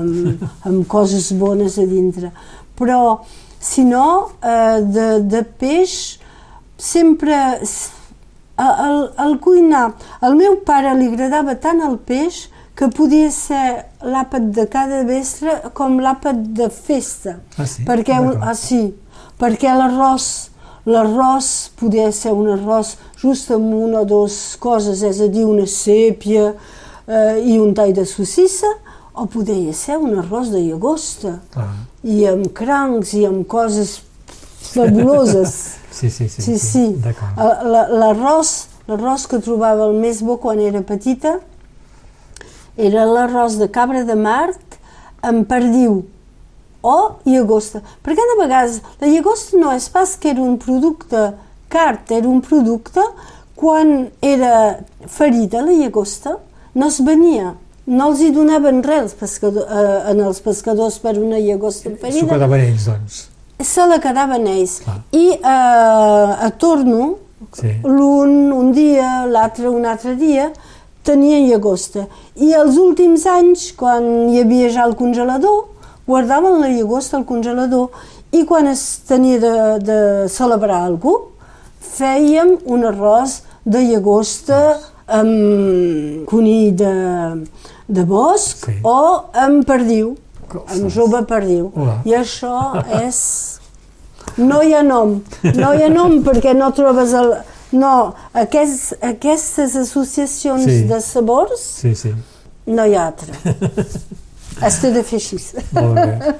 amb, 0.02 0.42
amb 0.68 0.88
coses 0.92 1.32
bones 1.40 1.78
a 1.80 1.86
dintre. 1.88 2.34
Però, 2.78 3.22
si 3.60 3.86
no, 3.88 4.08
eh, 4.44 4.82
de, 4.84 5.08
de 5.24 5.44
peix, 5.48 5.94
sempre 6.78 7.38
el, 8.58 9.00
el 9.24 9.40
cuinar. 9.40 9.94
Al 10.22 10.36
meu 10.36 10.60
pare 10.68 10.94
li 10.98 11.08
agradava 11.12 11.56
tant 11.62 11.82
el 11.86 11.98
peix 11.98 12.48
que 12.78 12.90
podia 12.94 13.30
ser 13.34 13.88
l'àpat 14.06 14.52
de 14.54 14.68
cada 14.70 15.02
vespre 15.08 15.72
com 15.78 15.98
l'àpat 16.02 16.44
de 16.60 16.70
festa. 16.74 17.40
Ah, 17.58 17.66
sí? 17.66 17.88
Perquè, 17.88 18.20
ah, 18.38 18.54
sí, 18.58 18.84
perquè 19.42 19.74
l'arròs 19.74 20.28
l'arròs 20.88 21.48
podia 21.80 22.10
ser 22.16 22.32
un 22.32 22.48
arròs 22.56 22.96
just 23.22 23.52
amb 23.52 23.74
una 23.76 24.02
o 24.02 24.06
dues 24.08 24.56
coses, 24.64 25.02
és 25.04 25.20
a 25.22 25.28
dir, 25.28 25.44
una 25.46 25.66
sèpia 25.68 26.54
eh, 27.08 27.42
i 27.44 27.58
un 27.60 27.74
tall 27.76 27.92
de 27.98 28.06
sossissa, 28.08 28.70
o 29.18 29.26
podia 29.26 29.74
ser 29.74 29.98
un 29.98 30.16
arròs 30.22 30.52
de 30.54 30.62
llagosta, 30.62 31.40
Clar. 31.54 31.72
i 32.06 32.24
amb 32.30 32.48
crancs 32.56 33.14
i 33.18 33.26
amb 33.28 33.44
coses 33.50 34.00
fabuloses. 34.74 35.58
Sí, 35.98 36.12
sí, 36.14 36.28
sí. 36.30 36.42
Sí, 36.46 36.58
sí. 36.62 36.82
El- 37.42 37.72
la- 37.74 37.88
L'arròs, 37.90 38.68
l'arròs 38.88 39.24
que 39.28 39.40
trobava 39.42 39.88
el 39.90 39.96
més 39.98 40.20
bo 40.22 40.36
quan 40.38 40.60
era 40.62 40.84
petita 40.86 41.40
era 42.78 43.08
l'arròs 43.10 43.56
de 43.58 43.66
cabra 43.74 44.04
de 44.06 44.14
mart 44.14 44.78
amb 45.26 45.48
perdiu 45.50 46.04
o 46.82 47.18
llagosta. 47.26 47.82
Perquè 48.04 48.22
a 48.22 48.38
vegades 48.42 48.82
la 49.02 49.08
llagosta 49.08 49.58
no 49.58 49.72
és 49.76 49.90
pas 49.90 50.16
que 50.16 50.30
era 50.32 50.42
un 50.42 50.58
producte 50.58 51.34
cart, 51.70 52.12
era 52.12 52.28
un 52.28 52.42
producte 52.42 53.02
quan 53.58 54.10
era 54.22 54.80
ferida 55.08 55.62
la 55.66 55.74
llagosta 55.74 56.38
no 56.78 56.88
es 56.88 57.00
venia, 57.02 57.56
no 57.88 58.10
els 58.12 58.20
hi 58.22 58.30
donaven 58.32 58.84
res 58.86 59.16
pescador, 59.18 59.66
eh, 59.66 60.12
en 60.12 60.20
els 60.22 60.40
pescadors 60.46 61.00
per 61.02 61.16
una 61.18 61.40
llagosta 61.40 61.90
S'ho 61.90 61.98
ferida 61.98 62.28
quedaven 62.36 62.62
ells, 62.68 62.86
doncs. 62.86 63.16
se 63.60 63.86
la 63.88 63.98
quedaven 64.00 64.46
ells. 64.48 64.80
Clar. 64.84 65.00
I 65.12 65.30
eh, 65.34 66.46
a 66.48 66.52
torno, 66.58 67.16
Sí. 67.54 67.70
l'un 67.84 68.52
un 68.52 68.72
dia, 68.74 69.26
l'altre 69.26 69.68
un 69.70 69.86
altre 69.86 70.16
dia, 70.16 70.52
tenien 71.04 71.48
llagosta. 71.48 72.08
I 72.36 72.52
els 72.54 72.78
últims 72.78 73.26
anys, 73.26 73.72
quan 73.78 74.30
hi 74.30 74.42
havia 74.42 74.70
ja 74.74 74.86
el 74.86 74.96
congelador, 74.96 75.66
guardaven 76.08 76.60
la 76.62 76.70
llagosta 76.72 77.18
al 77.18 77.26
congelador 77.26 77.90
i 78.32 78.44
quan 78.46 78.68
es 78.68 78.84
tenia 79.08 79.40
de, 79.40 79.54
de 79.84 79.98
celebrar 80.32 80.82
algú, 80.88 81.14
fèiem 81.98 82.56
un 82.66 82.86
arròs 82.88 83.42
de 83.66 83.82
llagosta 83.90 84.60
amb 85.08 86.26
conill 86.30 86.74
de, 86.76 86.94
de 87.88 88.04
bosc 88.08 88.66
Sí. 88.68 88.78
o 88.84 88.98
amb 89.34 89.64
perdiu, 89.68 90.16
amb 90.68 90.90
jove 90.92 91.22
perdiu. 91.28 91.72
Hola. 91.76 92.00
I 92.06 92.16
això 92.24 92.56
és... 93.04 93.22
No 94.38 94.60
hi 94.62 94.74
ha 94.76 94.84
nom, 94.84 95.16
no 95.56 95.70
hi 95.74 95.84
ha 95.86 95.90
nom 95.90 96.20
perquè 96.26 96.52
no 96.54 96.68
trobes 96.76 97.14
el... 97.16 97.32
No, 97.72 98.14
aquests, 98.38 98.94
aquestes 99.04 99.76
associacions 99.80 100.64
Sí. 100.68 100.82
de 100.88 101.00
sabors 101.04 101.64
Sí, 101.82 101.96
sí. 101.96 102.12
no 102.68 102.86
hi 102.86 102.96
ha 102.96 103.08
altra. 103.08 103.34
Fer 104.58 104.92
així. 105.20 105.38
Molt 105.76 105.96
bé. 105.96 106.34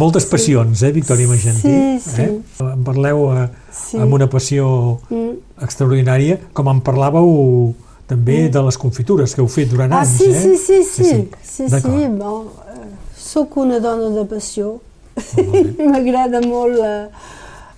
Moltes 0.00 0.24
passions, 0.30 0.82
eh, 0.82 0.90
Victòria 0.92 1.28
Magentí? 1.28 1.60
Sí, 2.00 2.10
sí. 2.10 2.22
Eh? 2.22 2.40
En 2.64 2.84
parleu 2.86 3.24
eh, 3.36 3.48
Sí. 3.72 3.98
amb 3.98 4.12
una 4.14 4.28
passió 4.30 5.00
Mm. 5.10 5.36
extraordinària, 5.62 6.38
com 6.52 6.68
en 6.68 6.80
parlàveu 6.80 7.74
també 8.08 8.48
de 8.48 8.62
les 8.62 8.76
confitures 8.78 9.34
que 9.34 9.40
heu 9.42 9.48
fet 9.48 9.68
durant 9.70 9.92
Ah, 9.92 10.00
anys, 10.00 10.16
sí, 10.18 10.30
eh? 10.30 10.40
sí, 10.40 10.56
sí, 10.56 10.82
sí, 10.84 11.04
sí, 11.04 11.28
sí, 11.42 11.66
D'acord. 11.68 11.98
sí 12.00 12.06
bon, 12.08 12.46
eh, 12.46 12.88
soc 13.16 13.56
una 13.56 13.78
dona 13.80 14.08
de 14.16 14.24
passió. 14.24 14.80
Bé. 15.36 15.76
M'agrada 15.90 16.40
molt 16.40 16.78
eh, 16.78 17.08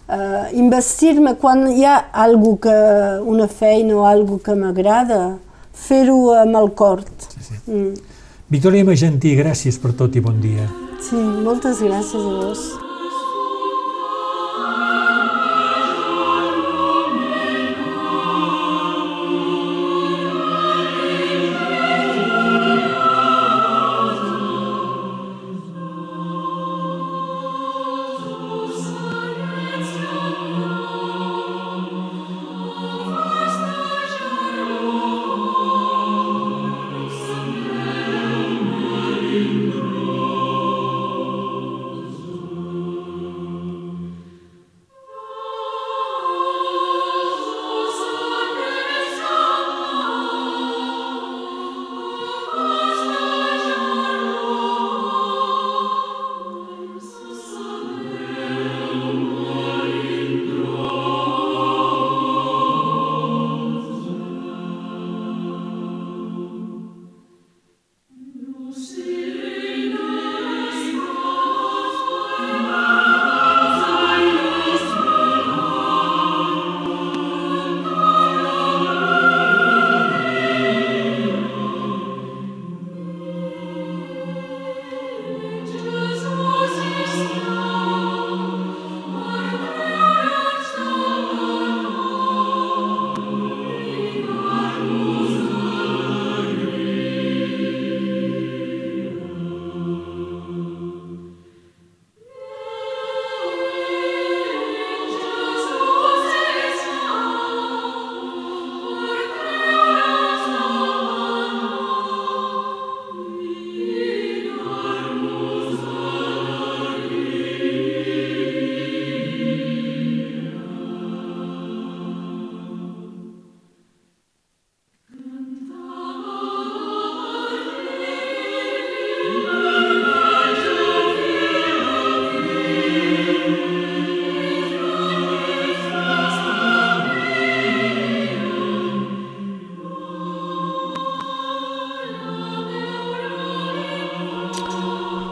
eh, 0.09 0.49
investir-me 0.55 1.35
quan 1.37 1.67
hi 1.73 1.85
ha 1.85 1.97
algo 2.13 2.59
que, 2.61 2.77
una 3.25 3.49
feina 3.49 3.97
o 3.97 4.05
algo 4.07 4.39
que 4.39 4.55
m'agrada, 4.55 5.39
fer-ho 5.73 6.35
amb 6.35 6.57
el 6.57 6.73
cor. 6.75 7.03
Sí, 7.19 7.41
sí. 7.49 7.71
Mm. 7.71 7.95
Victòria 8.53 8.85
Magentí, 8.85 9.31
gràcies 9.33 9.79
per 9.81 9.95
tot 9.97 10.13
i 10.13 10.21
bon 10.21 10.37
dia. 10.43 10.67
Sí, 11.01 11.17
moltes 11.17 11.79
gràcies 11.81 12.21
a 12.21 12.33
vos. 12.37 12.92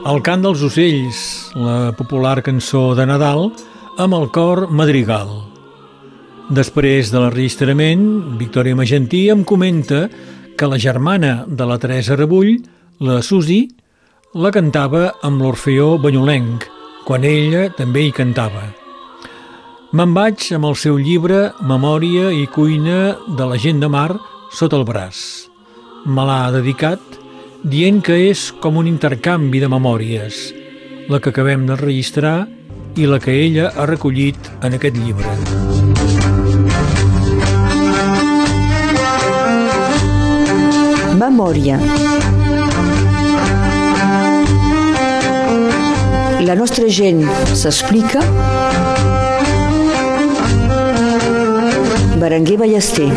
El 0.01 0.23
cant 0.25 0.41
dels 0.41 0.63
ocells, 0.65 1.19
la 1.61 1.91
popular 1.93 2.41
cançó 2.41 2.95
de 2.97 3.05
Nadal, 3.05 3.51
amb 4.01 4.17
el 4.17 4.31
cor 4.33 4.63
madrigal. 4.73 5.29
Després 6.49 7.11
de 7.13 7.21
l'enregistrament, 7.21 8.07
Victòria 8.41 8.79
Magentí 8.79 9.27
em 9.29 9.45
comenta 9.45 10.07
que 10.57 10.71
la 10.73 10.81
germana 10.81 11.45
de 11.47 11.69
la 11.69 11.77
Teresa 11.79 12.17
Rebull, 12.17 12.57
la 13.05 13.21
Susi, 13.21 13.67
la 14.33 14.49
cantava 14.57 15.19
amb 15.21 15.45
l'Orfeó 15.45 15.99
Banyolenc, 16.01 16.65
quan 17.05 17.29
ella 17.29 17.69
també 17.77 18.07
hi 18.09 18.17
cantava. 18.17 18.71
Me'n 19.93 20.17
vaig 20.17 20.49
amb 20.57 20.71
el 20.71 20.81
seu 20.81 20.97
llibre 20.97 21.51
Memòria 21.61 22.33
i 22.33 22.49
cuina 22.49 23.19
de 23.29 23.53
la 23.53 23.61
gent 23.61 23.85
de 23.85 23.93
mar 23.93 24.15
sota 24.49 24.81
el 24.81 24.89
braç. 24.89 25.51
Me 26.09 26.25
l'ha 26.25 26.47
dedicat 26.57 27.20
dient 27.63 28.01
que 28.01 28.15
és 28.31 28.49
com 28.63 28.79
un 28.81 28.87
intercanvi 28.89 29.61
de 29.61 29.69
memòries, 29.69 30.39
la 31.13 31.21
que 31.21 31.29
acabem 31.29 31.67
de 31.69 31.77
registrar 31.77 32.49
i 32.97 33.07
la 33.07 33.19
que 33.21 33.35
ella 33.37 33.69
ha 33.77 33.85
recollit 33.87 34.37
en 34.65 34.77
aquest 34.79 34.97
llibre. 34.97 35.29
Memòria. 41.21 41.77
La 46.49 46.57
nostra 46.57 46.89
gent 46.89 47.21
s'explica 47.53 48.25
Berenguer 52.21 52.57
Ballester 52.57 53.11